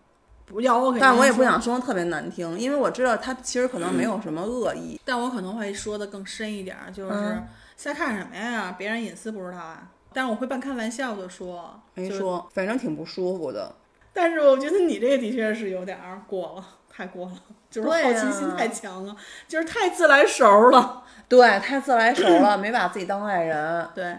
[0.46, 5.00] 不要我但我也不，想说特别难听，因为我知道他其实可能没有什么恶意。
[5.06, 8.76] 但我可能会说的更深一点儿，就是、嗯瞎看什么呀？
[8.78, 9.90] 别人隐私不知道啊。
[10.14, 13.74] 但是我会半开玩笑的说，没说，反正挺不舒服的。
[14.14, 17.34] 但是我觉得你这个的确是有点儿过了，太过了，
[17.72, 19.16] 就是好奇心太强了，
[19.48, 21.04] 就是太自来熟了。
[21.28, 24.16] 对，太自来熟了，没把自己当外人，对，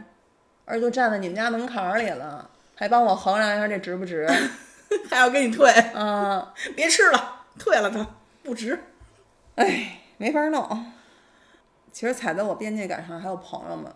[0.65, 4.27] 而且就站在你们家门槛儿里了，还帮我衡量一下这值不值。
[5.09, 8.07] 还要给你退，嗯， 别吃了，退了它，
[8.43, 8.79] 不值。
[9.55, 10.93] 哎，没法弄。
[11.91, 13.91] 其实踩在我边界感上还有朋友们，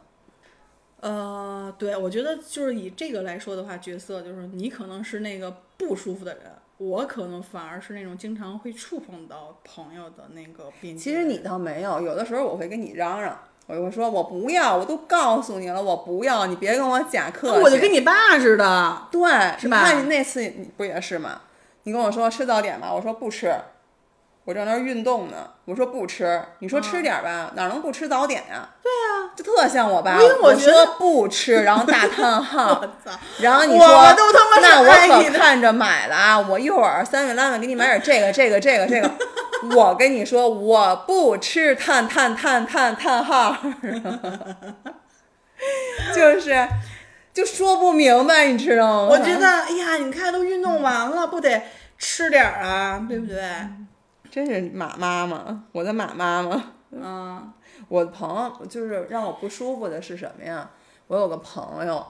[1.01, 6.45] 呃，对，我觉得就是以这个来说的话，角色就是你可能是那个不舒服的人，
[6.79, 11.03] 我可能反而是那种经常会触碰到朋友的那个边界。
[11.03, 17.62] 其实你倒没有，有的时候我会跟你嚷嚷，我就会说我不要，我都告诉你了，我不要，你别跟我假客气。
[17.62, 21.41] 我就跟你爸似的，对，是吧你看你那次你不也是吗？
[21.85, 23.55] 你跟我说吃早点吧，我说不吃，
[24.46, 25.50] 我正那儿运动呢。
[25.64, 30.12] 我说不吃，你说吃点儿吧，哪能不吃早点呀、对呀、就特像我爸。
[30.12, 32.80] 因为我觉得说不吃，然后大叹号！
[33.42, 34.88] 然后你说我都他妈是那我
[35.24, 36.38] 可看着买了啊！
[36.38, 39.11] 我一会儿三月拉面给你买点这个这个这个这个。
[39.74, 43.56] 我跟你说，我不吃，叹叹叹叹叹号，
[46.14, 46.68] 就是
[47.35, 49.09] 就说不明白，你知道吗？
[49.11, 51.61] 我觉得，哎呀，你看都运动完了，不得
[51.98, 53.42] 吃点儿啊，对不对？
[54.37, 56.62] 真是马妈妈，我的马妈妈。
[56.90, 57.53] 嗯
[57.88, 60.68] 我的朋友就是让我不舒服的是什么呀？
[61.07, 62.07] 我有个朋友，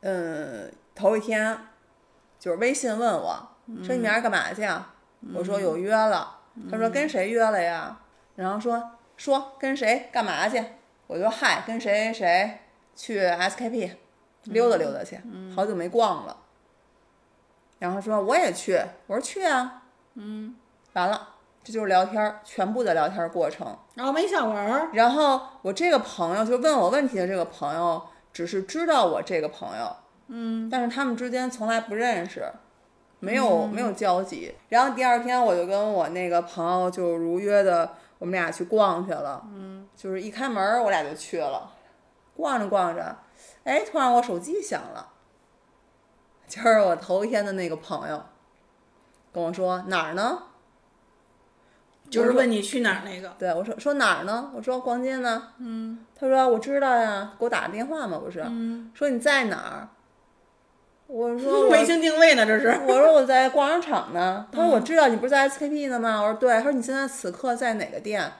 [0.00, 1.58] 嗯，头一天
[2.38, 3.48] 就是微信问我
[3.82, 4.94] 说你明儿干嘛去啊？
[5.32, 6.38] 我说有约了。
[6.70, 7.98] 他说跟谁约了呀？
[8.36, 10.62] 然后说说跟谁干嘛去？
[11.06, 12.58] 我就嗨，跟谁谁
[12.94, 13.92] 去 SKP
[14.44, 15.18] 溜达溜达去，
[15.56, 16.36] 好久没逛了。
[17.78, 19.84] 然后说我也去，我说去啊，
[20.20, 20.54] 嗯，
[20.94, 21.28] 完了，
[21.62, 23.66] 这就是聊天儿，全部的聊天儿过程。
[23.94, 28.02] 然后没想玩儿，然后我这个朋友就问我问题的这个朋友，
[28.32, 32.44] 只是知道我这个朋友，嗯，但是他们之间从来不认识，
[33.20, 34.54] 没有、没有交集。
[34.68, 41.70] 然后第二天我就跟我那个朋友就如约的，我们俩去逛去了，嗯，就是一开门儿我俩就去了，
[42.36, 43.16] 逛着逛着，
[43.64, 45.08] 哎，突然我手机响了，
[46.48, 48.22] 就是我头一天的那个朋友
[49.32, 50.42] 跟我说哪儿呢？
[52.10, 53.34] 就是问你去哪儿那个。
[53.38, 54.50] 对我说说哪儿呢？
[54.54, 55.48] 我说逛街呢。
[55.58, 58.40] 嗯，他说我知道呀，给我打个电话嘛，不是？
[58.46, 59.88] 嗯，说你在哪儿？
[61.06, 62.80] 我说 我卫星定位呢，这是。
[62.86, 64.46] 我说我在逛商场呢。
[64.52, 66.20] 他说我知道你不是在 SKP 呢吗？
[66.22, 66.54] 我说对。
[66.54, 68.32] 他说你现在此刻在哪个店？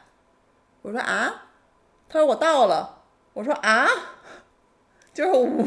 [0.82, 1.42] 我说啊。
[2.08, 3.02] 他说我到了。
[3.34, 3.86] 我说啊。
[5.12, 5.66] 就是我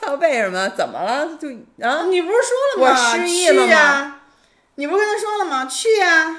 [0.00, 0.68] 他为什么？
[0.76, 1.26] 怎么了？
[1.36, 1.48] 就
[1.80, 2.04] 啊？
[2.04, 3.12] 你不是说了吗？
[3.12, 4.17] 我失忆了去呀、
[4.78, 5.66] 你不是跟他说了吗？
[5.66, 6.36] 去呀、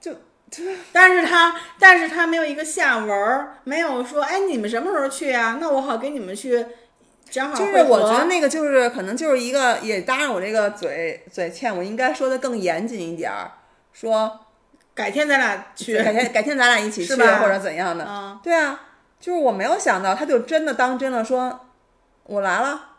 [0.00, 0.14] 就
[0.92, 6.64] 但是他，但是他没有一个下文儿，没有说，哎，你们什么时候去呀、那我好给你们去
[7.28, 13.50] 正好就是我觉得那个就是可能就是一个，也搭上我这个嘴嘴欠，我应该说的更严谨一点儿，
[13.92, 14.46] 说
[14.94, 15.98] 改天咱俩去。
[16.00, 18.04] 改天改天咱俩一起 去或者怎样的。
[18.04, 18.80] 啊，对啊，
[19.18, 21.66] 就是我没有想到，他就真的当真了说，
[22.22, 22.90] 我来了，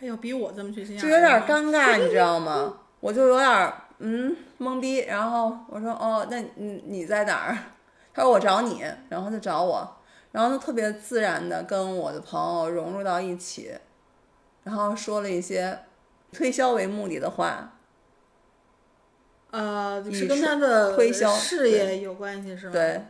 [0.00, 2.74] 还有比我这么去就有点尴尬，你知道吗？
[3.00, 7.58] 我就有点儿嗯懵逼，然后我说哦，那你你在哪儿？
[8.12, 9.96] 他说我找你，然后他就找我，
[10.32, 13.72] 然后他特别自然的跟我的朋友融入到一起，
[14.64, 15.80] 然后说了一些
[16.32, 17.74] 推销为目的的话，
[19.50, 22.72] 呃，艺是跟他的推销事业有关系是吗？
[22.72, 23.04] 对，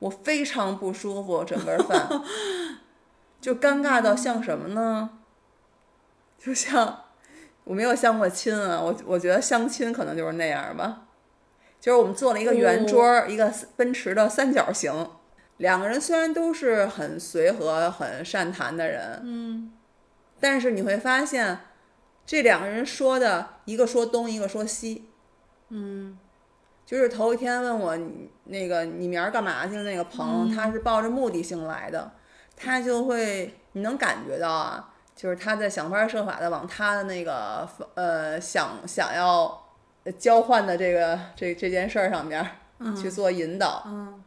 [0.00, 2.08] 我非常不舒服，整个饭
[3.40, 5.10] 就尴尬到像什么呢？
[6.38, 7.04] 就像
[7.68, 11.02] 我没有相过亲啊，我我觉得相亲可能就是那样吧，
[11.78, 15.10] 就是我们做了一个圆桌儿，一个奔驰的三角形，
[15.58, 19.72] 两个人虽然都是很随和、很善谈的人，嗯，
[20.40, 21.58] 但是你会发现
[22.24, 25.10] 这两个人说的，一个说东，一个说西，
[25.68, 26.16] 嗯。
[26.86, 27.98] 就是头一天问我
[28.44, 32.10] 那个你明儿干嘛去的那个朋友，他是抱着目的性来的，
[32.56, 39.64] 他就会你能感觉到啊，就是他在想方设法的往他的那个呃想想要
[40.16, 43.82] 交换的这个这这件事儿上边儿去做引导。
[43.86, 44.22] 嗯，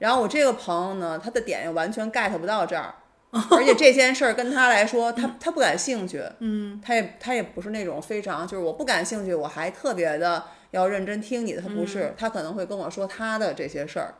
[0.00, 2.92] 然后我这个朋友呢，他的点又完全 get 不到这儿，
[3.30, 10.42] 而且这件事儿跟他来说，他他不感兴趣，嗯，他也他也不是那种非常就是我不感兴趣，我还特别的
[10.72, 14.12] 要认真听你的，他不是，他可能会跟我说他的这些事儿，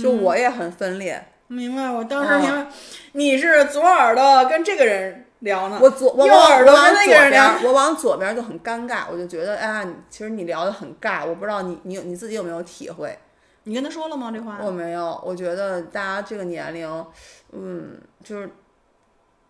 [0.00, 1.90] 就我也很分裂，明白。
[1.90, 2.66] 我当时明白，
[3.12, 7.58] 你是左耳朵跟这个人聊呢，我左我右往耳朵跟我往左那个人聊。
[7.58, 13.18] 边，我往左边就很尴尬，我就觉得哎呀，你其实你聊的很尬，我不知道你你有你自己有没有体会。
[13.64, 14.30] 你跟他说了吗？
[14.32, 14.58] 这话？
[14.62, 17.06] 我没有，我觉得大家这个年龄，
[17.52, 18.50] 嗯，就是，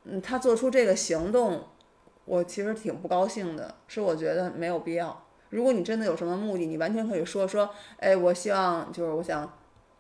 [0.05, 1.62] 嗯，他做出这个行动，
[2.24, 5.24] 我其实挺不高兴的，是我觉得没有必要。
[5.51, 9.51] 如果你真的有什么目的，你完全可以说说，哎，我希望就是我想，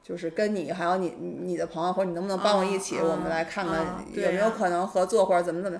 [0.02, 5.78] 就是跟你还有你你的朋友，或者你能不能帮我一起，啊我们来看看有没有可能合作或者怎么怎么。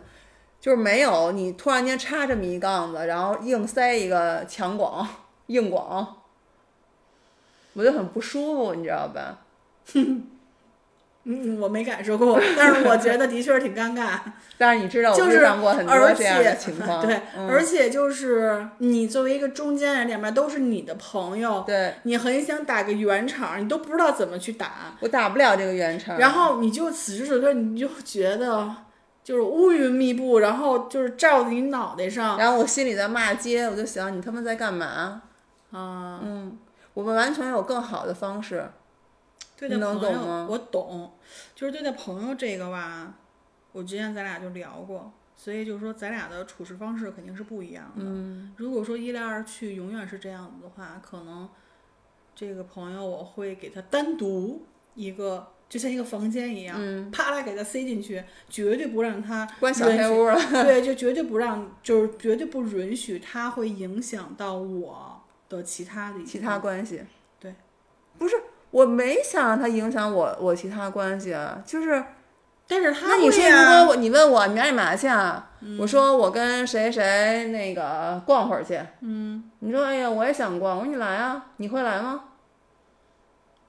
[0.60, 5.06] 就是没有，你突然间插这么一杠子，然后硬塞一个强广、
[5.46, 6.16] 硬广，
[7.74, 9.38] 我就很不舒服，你知道吧？
[11.30, 14.18] 嗯，我没感受过，但是我觉得的确是挺尴尬。
[14.56, 26.18] 但是你知道，我就是遇上过很多而这样的且情 况，对，嗯、而且就是你作为一个中间人，两边都是你的朋友，对你很想打个圆场，你都不知道怎么去打，我打不了这个圆场。
[26.18, 28.74] 然后你就此时此刻你就觉得，
[29.22, 35.20] 就是乌云密布，然后就是照在你脑袋上然后我心里在骂街，我就想你他妈在干嘛？
[35.72, 36.20] 啊。
[36.24, 36.56] 嗯，
[36.94, 38.64] 我们完全有更好的方式。
[39.60, 41.12] 对你能懂吗我懂，
[41.58, 43.12] 就是对待朋友这个吧，
[43.72, 48.04] 我之前咱俩就聊过，所以就是说咱俩的处事方式肯定是不一样的。
[48.04, 51.48] 嗯如果说一来二去永远是这样子的话，可能
[52.32, 60.36] 这个朋友我会给他单独一个，就像一个房间一样，嗯，啪啦给他塞进去，绝对不让他关小黑屋了。
[60.62, 67.02] 对，就绝对不让，就是绝对不允许他会影响到我的其他的一其他关系。
[67.40, 67.52] 对，
[68.16, 68.36] 不是，
[68.70, 72.04] 我没想让他影响我我其他关系啊，就是
[72.66, 75.50] 但是他那你说，如果我你问我你爱嘛去啊？
[75.80, 78.78] 我说我跟谁谁那个逛会儿去。
[79.00, 80.78] 嗯，你说哎呀，我也想逛。
[80.78, 82.24] 我说你来啊，你会来吗？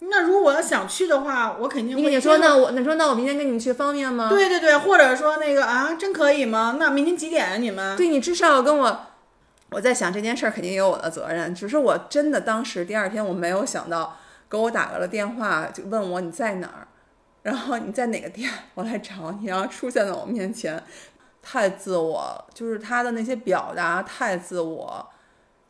[0.02, 4.30] 那如果我要想去的话，我肯定会你说，那我你说那我明天跟你去方便吗？
[4.30, 6.78] 对对对，或者说那个啊，真可以吗？
[6.80, 7.58] 那明天几点啊？
[7.58, 7.98] 你们？
[7.98, 9.00] 对你至少要跟我，
[9.72, 14.18] 我在想这件事儿肯定有我的责任，只是我真的当时第二天我没有想到，
[14.50, 16.88] 给我打个了电话就问我你在哪儿，
[17.44, 20.82] 然后你在哪个店，我来找你，然后出现在我面前，
[21.42, 25.08] 太自我了，就是他的那些表达太自我，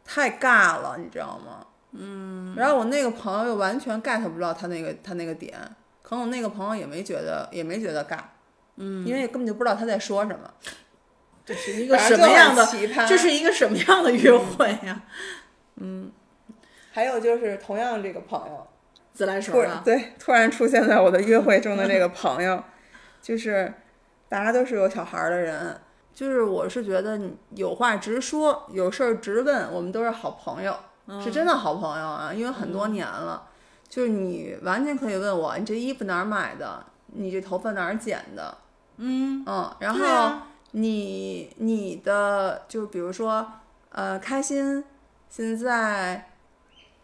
[0.05, 1.65] 太尬了，你知道吗？
[1.91, 5.57] 嗯，然后我那个朋友又完全 get 不到他那个他那个点，
[6.01, 8.19] 可能我那个朋友也没觉得也没觉得尬，
[8.77, 10.51] 嗯，因为根本就不知道他在说什么。
[11.43, 12.63] 这是一个什么样的？
[13.07, 15.01] 这是一个什么样的约会呀、
[16.91, 18.67] 还有就是同样这个朋友，
[19.13, 22.63] 自来熟对突然出现在我的约会中的这个朋友，
[23.21, 23.73] 就是
[24.27, 25.79] 大家都是有小孩儿的人，
[26.13, 30.75] 就是我是觉得你有话直说，有事儿直问，我们都是好朋友，
[31.23, 33.47] 是真的好朋友啊，因为很多年了，
[33.87, 36.85] 就是你完全可以问我，你这衣服哪儿买的？
[37.07, 38.57] 你这头发哪儿剪的？
[38.97, 39.99] 嗯，嗯，然后。
[40.71, 43.53] 你你的就比如说，
[43.89, 44.83] 呃，开心
[45.27, 46.28] 现在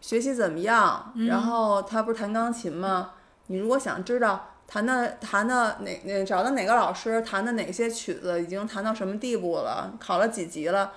[0.06, 1.12] 学习怎么样？
[1.26, 3.10] 然后他不是弹钢琴吗？
[3.48, 10.92] 你如果想知道弹的弹的哪哪找的哪个老师弹的哪些曲子已经弹到什么地步了，考了几级了，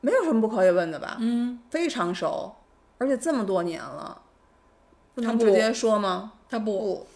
[0.00, 1.18] 没有什么不可以问的吧？
[1.20, 2.56] 嗯，非常熟，
[2.98, 4.22] 而且这么多年了，
[5.14, 6.32] 不能直接说吗？
[6.50, 7.06] 他不，不，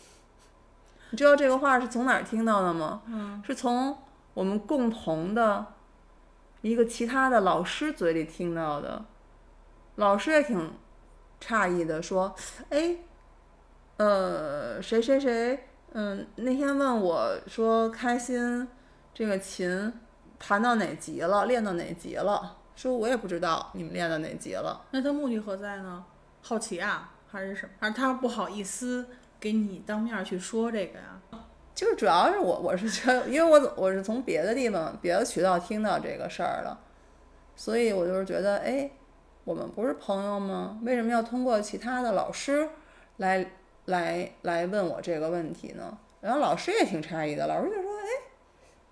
[1.10, 3.02] 你知道这个话是从哪儿听到的吗？
[3.06, 3.98] 嗯，是从
[4.34, 5.66] 我们共同的
[6.60, 9.04] 一个其他的老师嘴里听到的。
[10.00, 10.72] 老师也挺
[11.42, 12.34] 诧异的，说
[12.70, 12.96] ：“哎，
[13.98, 18.66] 呃，谁谁谁，嗯，那天问我说，开心
[19.12, 19.92] 这个琴
[20.38, 22.56] 弹到哪级了，练到哪级了？
[22.74, 24.80] 说我也不知道你们练到哪级了。
[24.90, 26.02] 那他目的何在呢？
[26.40, 27.72] 好奇啊，还是什么？
[27.78, 29.06] 还是他不好意思
[29.38, 31.20] 给你当面去说这个呀？
[31.74, 36.80] 就是主要是我我是觉得，因为我我是从别的地方、别的渠道听到这个事儿了，
[37.54, 38.90] 所以我就是觉得，哎，
[39.50, 40.78] 我们不是朋友吗？
[40.84, 42.68] 为什么要通过其他的老师
[43.16, 43.44] 来
[43.86, 45.98] 来来问我这个问题呢？
[46.20, 48.06] 然后老师也挺诧异的，老师就说，哎，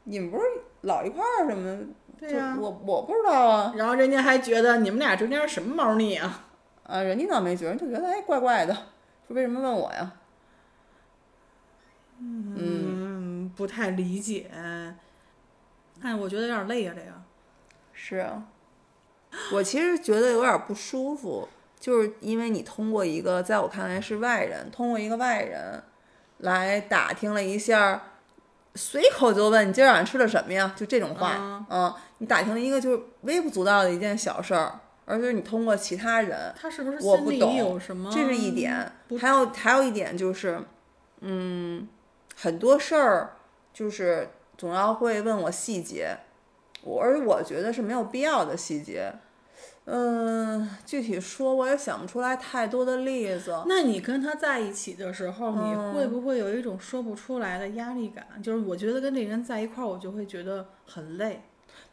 [0.03, 0.43] 你们不是
[0.81, 1.79] 老一块儿什么？
[2.19, 6.49] 对呀、就我我不知道啊，然后人家还觉得你们俩中间什么猫腻啊？
[6.83, 8.75] 啊，人家倒没觉得，就觉得哎怪怪的，
[9.29, 10.13] 说为什么问我呀？
[12.19, 14.51] 嗯，不太理解。
[16.03, 17.13] 哎，我觉得有点累啊，这个。
[17.93, 18.43] 是啊，
[19.53, 25.83] 我其实觉得有点不舒服，就是因为你通过一个在我看来是外人，通过一个外人
[26.39, 28.03] 来打听了一下，
[28.75, 30.73] 随口就问你今儿晚上吃的什么呀？
[30.77, 38.11] 就这种话，嗯，你打听了一个就是微不足道的一件小事儿，而且你通过其他人，他是不是我不懂有什么？
[38.13, 38.93] 这是一点。
[39.19, 40.61] 还有还有一点就是，
[41.21, 41.89] 嗯，
[42.37, 43.37] 很多事儿
[43.73, 46.17] 就是总要会问我细节，
[46.83, 49.13] 我而我觉得是没有必要的细节。
[49.91, 53.63] 嗯，具体说我也想不出来太多的例子。
[53.67, 58.27] 那你跟他在一起的时候，你嗯会不会有一种说不出来的压力感？
[58.43, 61.41] 就是我觉得跟这人在一块儿，我就会觉得很累。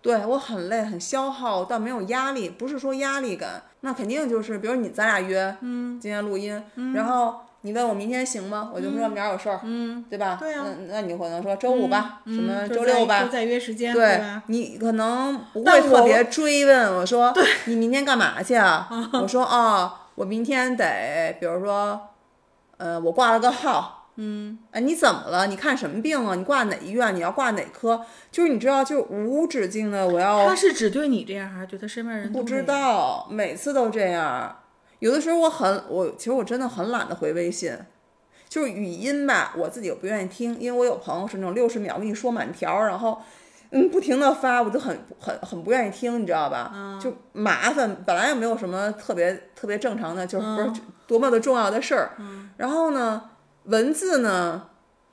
[0.01, 2.49] 对我很累，很消耗，但没有压力。
[2.49, 6.61] 不是说压力感，那肯定就是，比如你咱俩约，嗯，今天录音，
[6.93, 8.69] 然后你问我明天行吗？
[8.71, 10.37] 我就说明儿有事儿，嗯，对吧？
[10.39, 14.43] 对啊那那你可能说周五吧，什么周六吧再，约时间，对吧？
[14.45, 17.33] 你可能不会特别追问我说，
[17.65, 18.87] 你明天干嘛去啊？
[19.13, 21.99] 我说哦，我明天得，比如说，
[22.77, 25.47] 呃，我挂了个号，嗯，哎，你怎么了？
[25.47, 26.35] 你看什么病啊？
[26.35, 27.15] 你挂哪医院？
[27.15, 28.05] 你要挂哪科？
[28.31, 32.61] 就是你知道，就是无止境的，我要他是只对你这样，还是对他身边人不知？
[32.61, 34.55] 道，每次都这样。
[35.05, 37.77] 有的时候我很，我其实我真的很懒得回微信，
[38.49, 43.21] 就是语音吧，我自己又不愿意听，因为我有朋友是那种六十秒跟你说满条，然后
[43.69, 46.97] 嗯不停的发，我就很很很不愿意听，你知道吧？
[46.99, 52.13] 就麻烦，本来也没有什么特别特别正常的，就是不是多么的重要的事儿。
[52.57, 53.29] 然后呢，
[53.65, 54.69] 文字呢，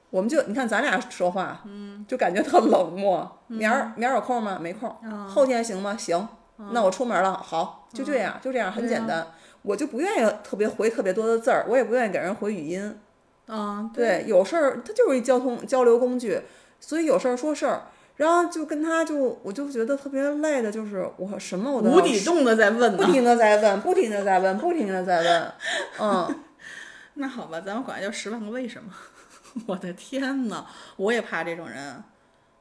[0.08, 3.40] 我们就你看咱俩说话，嗯，就感觉特冷漠。
[3.48, 4.56] 明儿明儿有空吗？
[4.58, 4.90] 没空。
[5.28, 5.94] 后天行吗？
[5.98, 6.26] 行。
[6.70, 9.26] 那我出门了，好，就这样，就这样，很简单。
[9.62, 12.98] 我就不愿意特别回特别多的字儿，我也不愿意给人回语音。
[13.46, 16.40] 啊，对，有事儿它就是一交通交流工具，
[16.80, 17.82] 所以有事儿说事儿，
[18.16, 25.52] 然后就跟他就我就觉得特别累的，就是我什么我都无底洞的在问不停的在问，不停的在问，不停的在问，
[26.00, 26.34] 嗯。
[27.14, 28.90] 那好吧，咱们管它叫十万个为什么。
[29.66, 30.64] 我的天呐，
[30.96, 32.02] 我也怕这种人，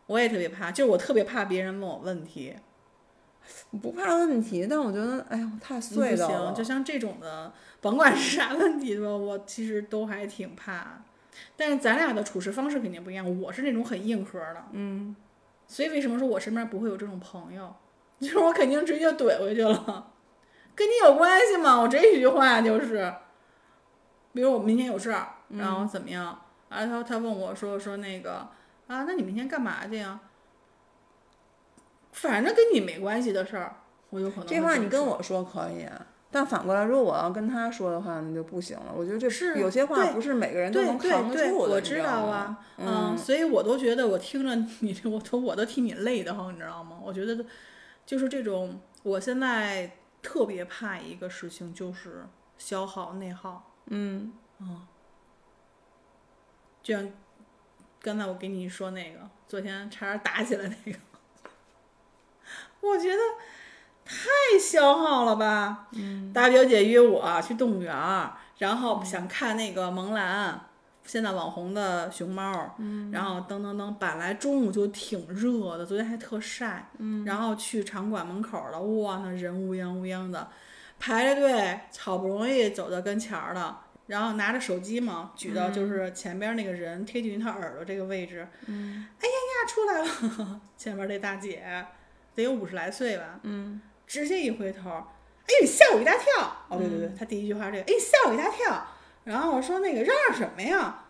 [0.07, 2.53] 我也特别怕，就是我特别怕别人问我问题。
[3.81, 6.27] 不怕问题，但我觉得，哎呀，太碎了。
[6.27, 11.03] 不行，就像这种的，甭管是啥问题吧，我其实都还挺怕。
[11.55, 15.15] 但是咱俩的处事方式肯定不一样，我是那种很硬核的，嗯。
[15.67, 17.73] 所以为什么说我身边不会有这种朋友？
[18.19, 20.11] 就是我肯定直接怼回去了，
[20.75, 21.79] 跟你有关系吗？
[21.79, 23.11] 我这一句话就是，
[24.33, 26.25] 比如我明天有事儿，然后怎么样？
[26.69, 28.47] 啊，他他问我说说那个
[28.87, 30.19] 啊，那你明天干嘛去呀？
[32.11, 33.75] 反正跟你没关系的事儿，
[34.09, 34.45] 我有可能。
[34.45, 35.87] 这话你跟我说可以，
[36.29, 38.93] 但反过来，如果我要跟他说的话，那就不行了。
[38.95, 46.97] 我觉得这是有些话不是每个人都能扛得住的，我知道啊，嗯，所以我都觉得我听着你，我都我都替你累得慌，你知道吗？
[47.03, 47.45] 我觉得
[48.05, 49.91] 就是这种，我现在
[50.21, 52.25] 特别怕一个事情，就是
[52.57, 53.73] 消耗内耗。
[53.87, 54.87] 嗯嗯，
[56.81, 57.11] 就像
[58.01, 60.97] 刚才我给你说那个，昨天差点打起来那个。
[62.81, 63.19] 我觉得
[64.03, 65.87] 太消耗了吧！
[66.33, 70.59] 大表姐约我去动物园儿，然后想看那个萌兰，
[71.05, 72.75] 现在网红的熊猫。
[73.11, 76.89] 然后噔噔噔，本来中午就挺热的，昨天还特晒。
[77.25, 80.49] 然后去场馆门口了，哇，那人乌泱乌泱的，
[80.99, 88.47] 排着队，好不容易走到跟前儿了，然后拿着手机嘛，举到就是前边那个人贴近于他耳朵这个位置。
[88.67, 90.61] 哎呀呀，出来了！
[90.75, 91.85] 前面那大姐。
[92.35, 96.55] 得有五十来岁吧，嗯，直接一回头，哎呦，吓我一大跳！
[96.69, 98.85] 哦，对对对，他第一句话这个，哎，吓我一大跳。
[99.23, 101.05] 然后我说那个嚷嚷什么呀？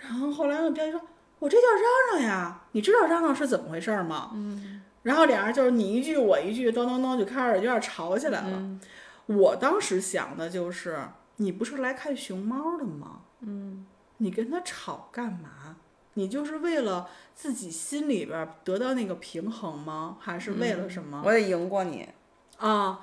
[0.00, 1.00] 然后后来那彪说，
[1.38, 4.30] 我这叫嚷嚷呀，你知道嚷嚷是怎么回事吗？
[4.34, 4.82] 嗯。
[5.02, 8.78] 然后俩人就是你一句我一句，咚咚咚就开始有点吵起来了。
[9.26, 10.98] 我当时想的就是，
[11.36, 13.20] 你不是来看熊猫的吗？
[13.40, 13.86] 嗯。
[14.18, 15.76] 你跟他吵干嘛？
[16.18, 20.16] 你就是为了自己心里边得到那个平衡吗？
[20.18, 21.22] 还是为了什么？
[21.22, 22.08] 我得赢过你
[22.56, 23.00] 啊！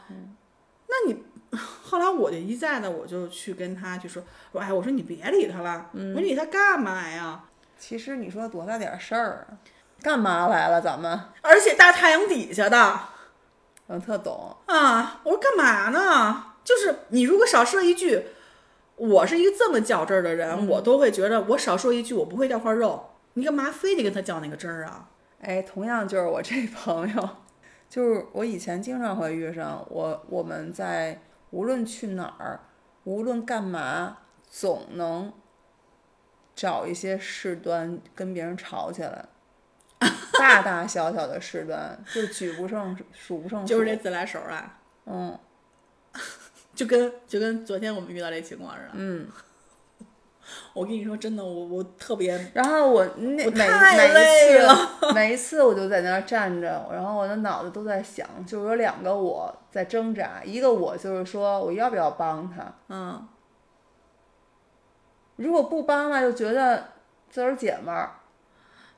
[0.88, 1.24] 那你
[1.84, 7.44] 后来我就一再的，我就去跟他去说，我哎，我说你别理他了，我理他干嘛呀？
[7.78, 9.62] 其实你说多大点事儿啊？
[10.02, 11.20] 干嘛来了咱们？
[11.42, 13.00] 而且大太阳底下的，
[13.86, 15.22] 我特懂啊！
[15.24, 16.54] 我说干嘛呢？
[16.64, 18.26] 就是你如果少说一句。
[18.96, 23.10] 我是一个这么较真儿的人，我都会觉得我少说一句，我不会掉块肉。
[23.34, 25.10] 你干嘛非得跟他较那个真儿啊？
[25.42, 27.30] 哎，同样就是我这朋友，
[27.90, 31.20] 就是我以前经常会遇上我，我们在
[31.50, 32.60] 无论去哪儿，
[33.06, 35.34] 无论干嘛，总能
[36.56, 39.26] 找一些事端跟别人吵起来，
[40.38, 43.66] 大大小小的事端就举不胜数不胜数。
[43.68, 44.80] 就是这自来熟啊。
[45.08, 45.38] 嗯。
[46.74, 48.90] 就跟就跟昨天我们遇到这情况似的。
[48.94, 49.28] 嗯，
[50.74, 52.52] 我跟你说真的，我我特别。
[52.54, 54.68] 然后我那每每一次
[55.14, 63.28] 每一次我就在那儿站着，然后我的脑子都在想，就是有两个我在挣扎，一个我就是说我要不要帮他，嗯，
[65.36, 66.90] 如果不帮吧，就觉得
[67.30, 68.16] 自个儿姐们儿。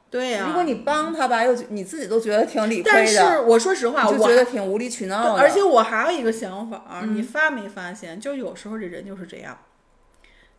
[0.09, 2.91] 对呀，如果你帮他吧，又你自己都觉得挺理亏的。
[2.91, 5.41] 但是我说实话，我就觉得挺无理取闹的。
[5.41, 8.19] 而且我还有一个想法，你发没发现？
[8.19, 9.57] 就有时候这人就是这样，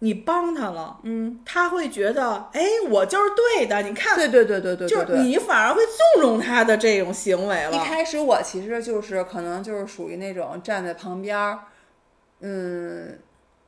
[0.01, 3.81] 你帮他了，嗯，他会觉得，哎，我就是对的。
[3.81, 7.73] 你看，对对对对对，就你反而会纵容他的这种行为了。
[7.73, 11.61] 一开始我其实就是可能就是属于那种站在旁边儿，
[12.41, 13.19] 嗯，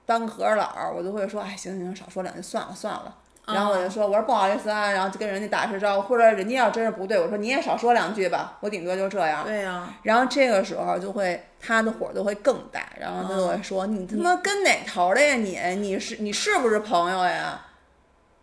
[0.05, 3.17] 当个和事佬，我就会说，哎，行行行，少说两句，算了算了。
[3.53, 9.45] 然后我就说，我说不好意思啊，然后就跟人家打声招呼，或者人家要真是不对，我说你也少说两句吧，我顶多就这样。
[9.45, 9.89] 对呀。
[10.03, 15.59] 然后这个时候就会他的火就会更大，然后他就会说你他妈跟哪头的呀你？
[15.77, 17.61] 你是你是不是朋友呀？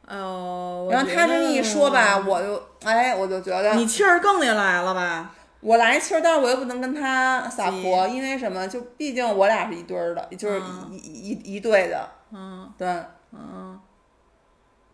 [0.08, 0.88] 哦。
[0.91, 5.32] 然后他这么一说吧，我就哎，我就觉得你气儿更得来了吧？
[5.62, 8.68] 我来气儿，但是我又不能跟他撒泼，因为什么？
[8.68, 12.08] 就毕竟我俩是一堆儿的，就是一一一对的。
[12.32, 12.72] 嗯。
[12.78, 12.88] 对。
[13.32, 13.80] 嗯。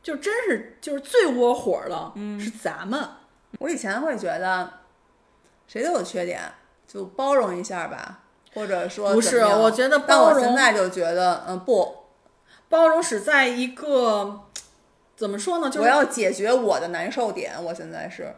[0.04, 3.00] 就真是就是最窝火的，嗯是咱们。
[3.60, 4.72] 我以前会觉得
[5.68, 6.42] 谁都有缺点，
[6.88, 8.20] 就包容一下吧，
[8.54, 12.06] 或者说不是，我觉得但我包容现在就觉得，嗯，不，
[12.70, 14.42] 包容是在一个
[15.16, 15.70] 怎么说呢？
[15.70, 17.54] 就是我要解决我的难受点。
[17.64, 18.34] 我现在是，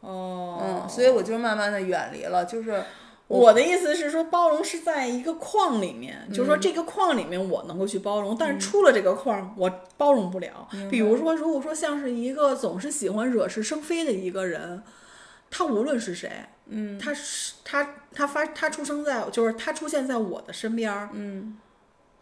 [0.00, 2.82] 哦，嗯，所以我就慢慢的远离了，就是
[3.30, 10.68] 我的意思是说，包容是在一个框里面，就是嗯说这个框里面我能够去包容，但是出了这个框我包容不了。
[10.90, 14.82] 比如说，如果说像是一个总是喜欢惹是生非的一个人，
[15.48, 16.28] 他无论是谁，
[16.66, 21.56] 嗯，他是他他发他出生在就是他出现在我的身边，嗯，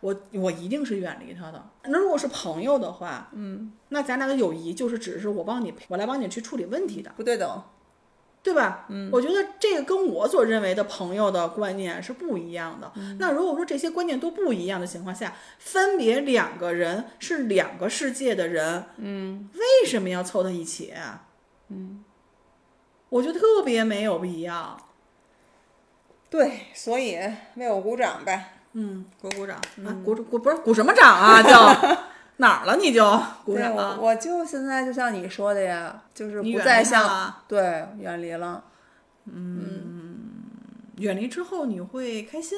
[0.00, 1.70] 我我一定是远离他的。
[1.84, 7.10] 那如果是朋友的话，嗯，那咱俩的友谊就是只是我帮你我来帮你去处理问题的。
[7.16, 7.62] 不对等。
[8.48, 8.86] 对吧？
[8.88, 12.90] 嗯，我觉得这个跟我所认为的朋友的观念是不一样的。
[13.18, 20.94] 那如果说这些观念都不一样的情况下，分别两个人是两个世界的人，嗯，为什么要凑到一起？
[21.68, 22.02] 嗯，
[23.10, 24.78] 我觉得特别没有必要。
[26.30, 27.18] 对，所以
[27.56, 28.54] 为我鼓掌呗。
[28.72, 31.42] 嗯，鼓鼓掌啊，鼓鼓不是鼓什么掌啊？
[31.42, 31.98] 叫
[32.38, 32.76] 哪儿了？
[32.76, 33.04] 你就
[33.44, 33.98] 鼓对，我？
[34.00, 38.64] 我就现在就像你说的呀，就是不再像对远离了。
[39.26, 40.18] 嗯
[40.96, 42.56] 远离之后你会开心，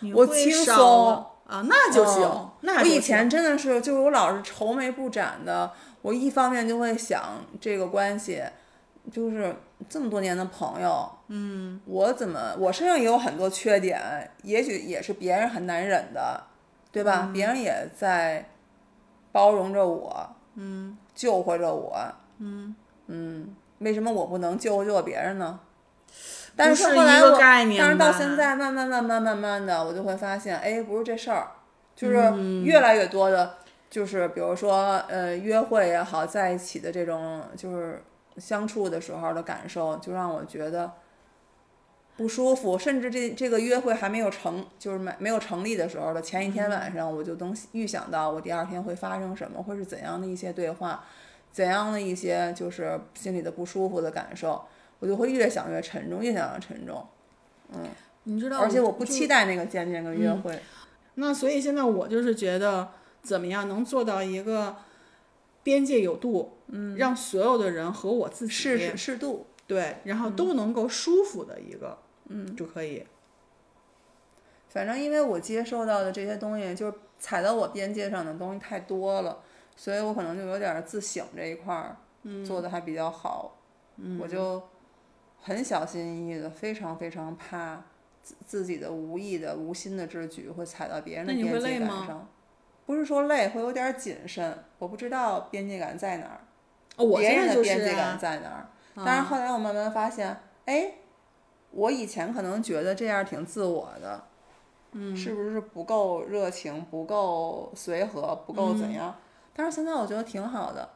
[0.00, 2.22] 你我会轻松啊，那就行。
[2.22, 5.72] 嗯那我以前真的是，就是我老是愁眉不展的。
[6.02, 8.42] 我一方面就会想这个关系，
[9.12, 9.56] 就是
[9.88, 16.44] 这么多年的朋友，嗯，我怎么我身上也有很多缺点，也许也是别人很难忍的，
[16.92, 17.30] 对吧？
[17.32, 18.48] 别人也在
[19.38, 21.96] 包容着我，嗯，救活着我，
[22.38, 22.74] 嗯。
[23.06, 25.60] 嗯，为什么我不能救活救别人呢？
[26.56, 31.52] 但不是后来我，但是到现在，慢慢慢慢慢慢的，我就会发现，哎，不是这事儿，
[31.94, 32.64] 就是嗯。
[32.64, 33.54] 越来越多的，
[33.88, 38.02] 就是比如说，呃，约会也好，在一起的这种就是
[38.38, 40.90] 相处的时候的感受，就让我觉得
[42.18, 51.04] 不舒服，甚至这这个约会还没有成，就是没没有成立的时候的前一天晚上，我就能预想到我第二天会发生什么，会是怎样的一些对话，
[51.50, 54.62] 怎样的一些就是心里的不舒服的感受，
[54.98, 57.06] 我就会越想越沉重，越想越沉重，
[57.72, 57.88] 嗯。
[58.24, 60.60] 你知道，而且我不期待那个见面跟约会。
[61.14, 62.86] 那所以现在我就是觉得，
[63.22, 64.76] 怎么样能做到一个
[65.62, 72.07] 边界有度，嗯，让所有的人和我自己适适适度，对，然后都能够舒服的一个，嗯，
[72.56, 73.06] 就可以。
[74.68, 79.38] 反正因为我接受到的这些东西，就是踩到我边界上的东西太多了，
[79.74, 81.96] 所以我可能就有点自省这一块儿，
[82.44, 83.56] 做的还比较好。
[84.20, 84.62] 我就
[85.40, 87.82] 很小心翼翼的，非常非常怕
[88.22, 92.28] 自自己的无意的、无心的之举会踩到别人的边界感上。
[92.86, 94.64] 不是说累，会有点谨慎。
[94.78, 96.40] 我不知道边界感在哪儿，
[96.96, 98.68] 哦，我别人的边界感啊，在哪儿。
[99.04, 100.92] 但是后来我慢慢发现，哎，
[101.70, 104.22] 我以前可能觉得这样挺自我的，
[104.92, 109.14] 嗯，是不是不够热情、不够随和、不够怎样？
[109.54, 110.88] 但是现在我觉得挺好的，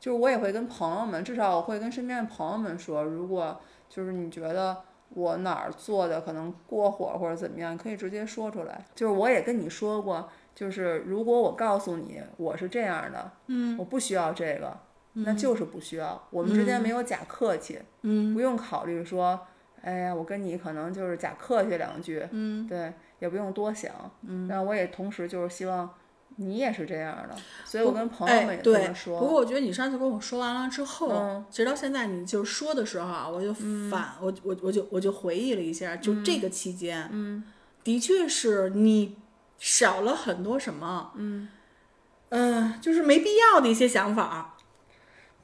[0.00, 3.58] 就是我也会跟朋友们，至少我会跟身边的朋友们说，如果
[3.88, 4.76] 就是你觉得
[5.10, 8.84] 我哪儿做的可能过火或者怎么样，可以直接说出来。
[8.94, 14.76] 就是我也跟你说过，就是如果我告诉你我是这样的，嗯，我不需要这个。
[15.18, 19.40] 那就是不需要，我们之间没有假客气，嗯，不用考虑说，
[19.86, 23.92] 哎呀，我跟你可能就是假客气两句，嗯，对，也不用多想，
[24.26, 25.88] 嗯，那我也同时就是希望
[26.38, 28.92] 你也是这样的，所以我跟朋友们哎，也这么。
[28.92, 33.54] 说，不过我觉得你上次跟我说完了之后，嗯直到现在你就说的时候啊，我就
[33.88, 37.44] 反、我我我就我就回忆了一下，就这个期间，嗯，
[37.84, 39.16] 的确是你
[39.58, 41.48] 少了很多什么，嗯，
[42.30, 44.56] 嗯、就是没必要的一些想法，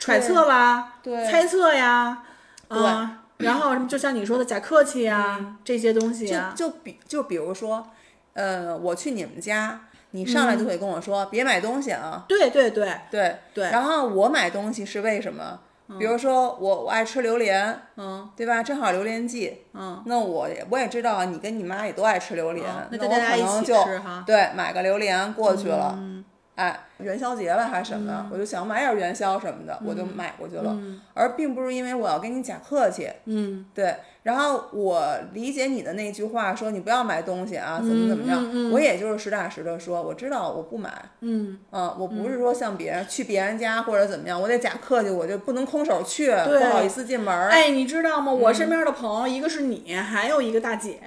[0.01, 2.24] 揣测啦，对猜测呀，
[2.68, 7.86] 对啊，然后就像你说的假客气呀、这些东西啊，就就比就比如说，
[8.34, 9.80] 呃，我去你们家，
[10.12, 12.93] 你上来就会跟我说、别买东西啊，对对对。
[13.11, 15.61] 对对，然后我买东西是为什么？
[15.99, 18.30] 比如说我我爱吃榴莲，嗯。
[18.34, 18.62] 对吧？
[18.62, 23.76] 正好榴莲季，嗯，那我也我也知道你跟你妈也都爱吃榴莲，嗯那那我可能就，
[24.24, 25.95] 对买个榴莲过去了。
[25.99, 26.24] 嗯。
[26.55, 30.77] 哎，元宵节了还是什么，我就想买点元宵什么的，我就买过去了，
[31.15, 33.67] 而并不是因为我要跟你假客气，嗯。
[33.75, 33.95] 对。
[34.23, 40.93] 然后我理解你的那句话，说你不要买东西啊，怎么怎么样，我也就是实打实的说，我知道我不买，
[41.23, 47.49] 嗯，啊，我不是说像别人去别人家或者怎么样，我得假客气，我就不能空手去，不好意思进门儿。
[47.49, 48.31] 哎，你知道吗？
[48.31, 48.39] 嗯。
[48.39, 51.01] 我身边的朋友，一个是你，还有一个大姐，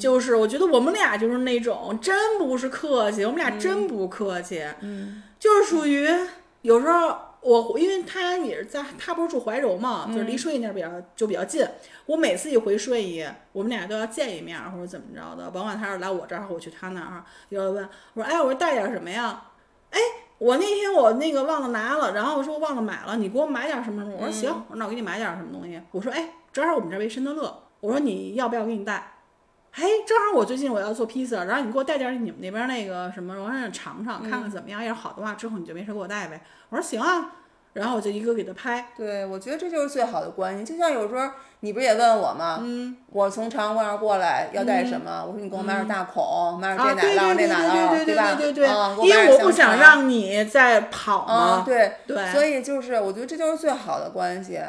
[0.00, 6.08] 就是我觉得我们俩就是那种真不是客气，我们俩真不客气，嗯就是属于
[6.62, 11.62] 有时候我因为他也是在，他不是住怀柔嘛，就是离顺义那儿比较就比较近。
[12.06, 13.22] 我每次一回顺义，
[13.52, 19.42] 我们俩都要见一面或者怎么着的，甭管他是来我这儿，我去他那儿，有人问我说：“哎，我说带点什么呀？”
[19.92, 20.00] 哎，
[20.38, 24.16] 我那天我那个忘了拿了，然后我说我忘了买了，你给我买点什么什么？
[24.16, 25.78] 我说行，我说那我给你买点什么东西。
[25.90, 29.13] 我说哎，正好我们这儿为申德乐，我说你要不要给你带？
[29.76, 34.80] 嘿，正好我最近我要做披萨，然后你给我带点你们那边那个什么，我让尝尝，看看怎么样。
[34.80, 36.40] 要是好的话，之后你就没事给我带呗。
[36.68, 37.32] 我说行啊，
[37.72, 38.86] 然后我就一个给他拍。
[38.96, 40.64] 对，我觉得这就是最好的关系。
[40.64, 42.60] 就像有时候你不是也问我吗？
[42.62, 45.24] 嗯，我从朝阳公园过来要带什么？
[45.26, 48.34] 我说你给我买点大孔，买点这奶酪那奶酪，对吧？
[48.36, 51.64] 对对对嗯，因为我不想让你再跑嘛。
[51.66, 54.60] 对对，所以就是我觉得这就是最好的关系。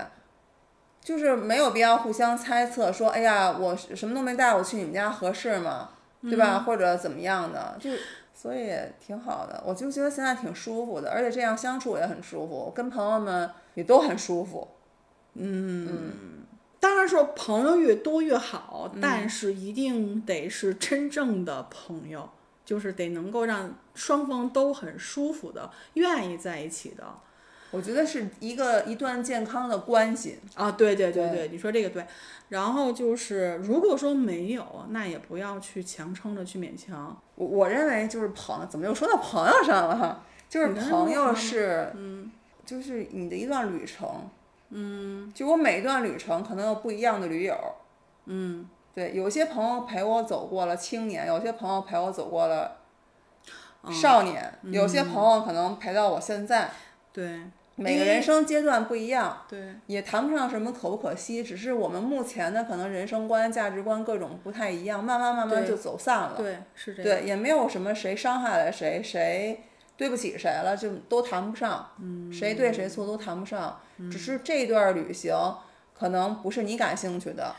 [1.06, 5.90] 就是没有必要互相猜测，说哎呀，我什么都没带，我去你们家合适吗？
[6.24, 6.64] 对吧？
[6.66, 7.92] 或者怎么样的，就
[8.34, 9.62] 所以挺好的。
[9.64, 14.68] 我就觉得现在挺舒服的，而且这样相处也很舒服，跟朋友们也都很舒服。
[15.36, 16.44] 嗯，
[16.80, 22.28] 当然说朋友越多越好，但是一定得是真正的朋友，
[22.66, 27.04] 就是得能够让双方都很舒服的，愿意在一起的。
[27.72, 32.06] 我觉得是一个一段健康的关系啊，对对对对，你说这个对。
[32.50, 37.20] 然后就是，如果说没有，那也不要去强撑着去勉强。
[37.34, 40.24] 我我认为就是朋友，怎么又说到朋友上了哈？
[40.48, 42.32] 就是朋友是，嗯，
[42.64, 44.30] 就是你的一段旅程，
[44.70, 47.58] 嗯，就我每一段旅程可能有不一样的驴友，
[48.26, 52.78] 嗯，对，有些朋友陪我走过了青年，有些朋友陪我走过了
[53.92, 56.70] 少年，有些朋友可能陪到我现在，
[57.16, 57.40] 对。
[57.78, 66.36] 每个人生阶段不一样，对，也谈不上什么可不可惜，只是我们目前的可能人生观、价值观各种不太一样，慢慢慢慢就走散了。
[66.38, 67.20] 对，是这样。
[67.20, 69.60] 对，也没有什么谁伤害了谁，谁
[69.98, 71.86] 对不起谁了，就都谈不上。
[72.02, 72.32] 嗯。
[72.32, 73.78] 谁对谁错都谈不上，
[74.10, 75.36] 只是这段旅行
[75.94, 77.54] 可能不是你感兴趣的。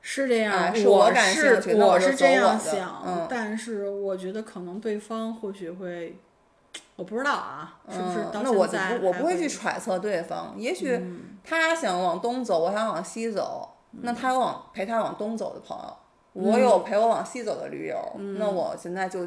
[0.00, 6.16] 是这样，是我感兴趣，我是这样想，嗯但是我觉得可能对方或许会。
[7.00, 8.26] 我不知道啊，是不是？
[8.34, 10.54] 那我不，我不会去揣测对方。
[10.58, 11.02] 也许
[11.42, 13.66] 他想往东走，我想往西走，
[14.02, 15.96] 那他有往陪他往东走的朋友，
[16.34, 17.96] 我有陪我往西走的驴友。
[18.36, 19.26] 那我现在就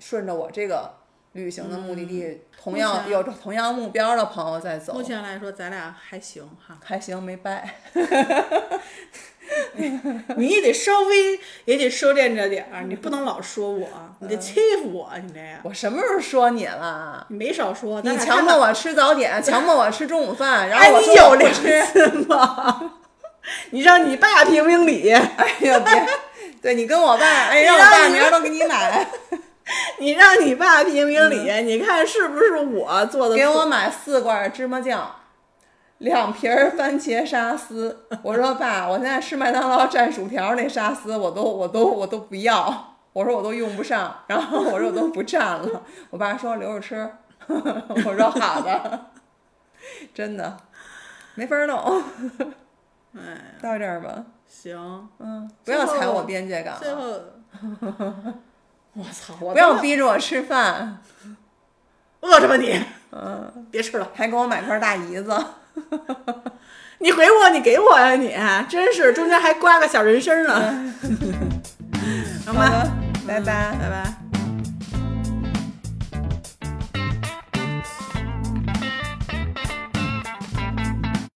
[0.00, 0.92] 顺着我这个
[1.34, 4.92] 旅行的目的地，同样有着同样目标的朋友在走。
[4.94, 7.76] 目前来说，咱俩还行哈，还行，没掰。
[10.36, 13.88] 你也得稍微也得收敛着点儿，你不能老说我，
[14.20, 15.58] 你得欺负我，你这样。
[15.62, 17.26] 我什么时候说你了？
[17.28, 18.00] 你没少说。
[18.02, 22.92] 你强迫我吃早点， 强迫我吃中午饭，然后我说有良心吗？
[23.70, 25.10] 你让你爸评评理。
[25.10, 26.06] 哎呀，别，
[26.60, 29.06] 对你跟我爸，哎，让我爸明儿都给你买。
[29.98, 33.36] 你让你爸评评理，你看是不是我做的？
[33.36, 35.14] 给我买四罐芝麻酱。
[35.98, 47.10] 两瓶儿番茄沙司，我说爸，我现在吃麦当劳蘸薯条那沙司，我都我都我都不要，我说我都用不上，然后我说我都不蘸了，我爸说留着吃，
[47.48, 49.06] 我说好的，
[50.14, 50.56] 真的，
[51.34, 52.02] 没法弄，
[53.16, 57.02] 哎，到这儿吧，行，嗯，不要踩我边界感最后，
[58.94, 61.02] 我操，不要逼着我吃饭，
[62.20, 62.80] 饿着吧你，
[63.10, 65.36] 嗯，别吃了，还给我买块大姨子。
[67.00, 68.14] 你回我，你给我呀！
[68.14, 68.34] 你
[68.68, 70.94] 真是中间还刮个小人参呢。
[72.46, 72.82] 好吗，
[73.26, 74.27] 拜拜，拜拜。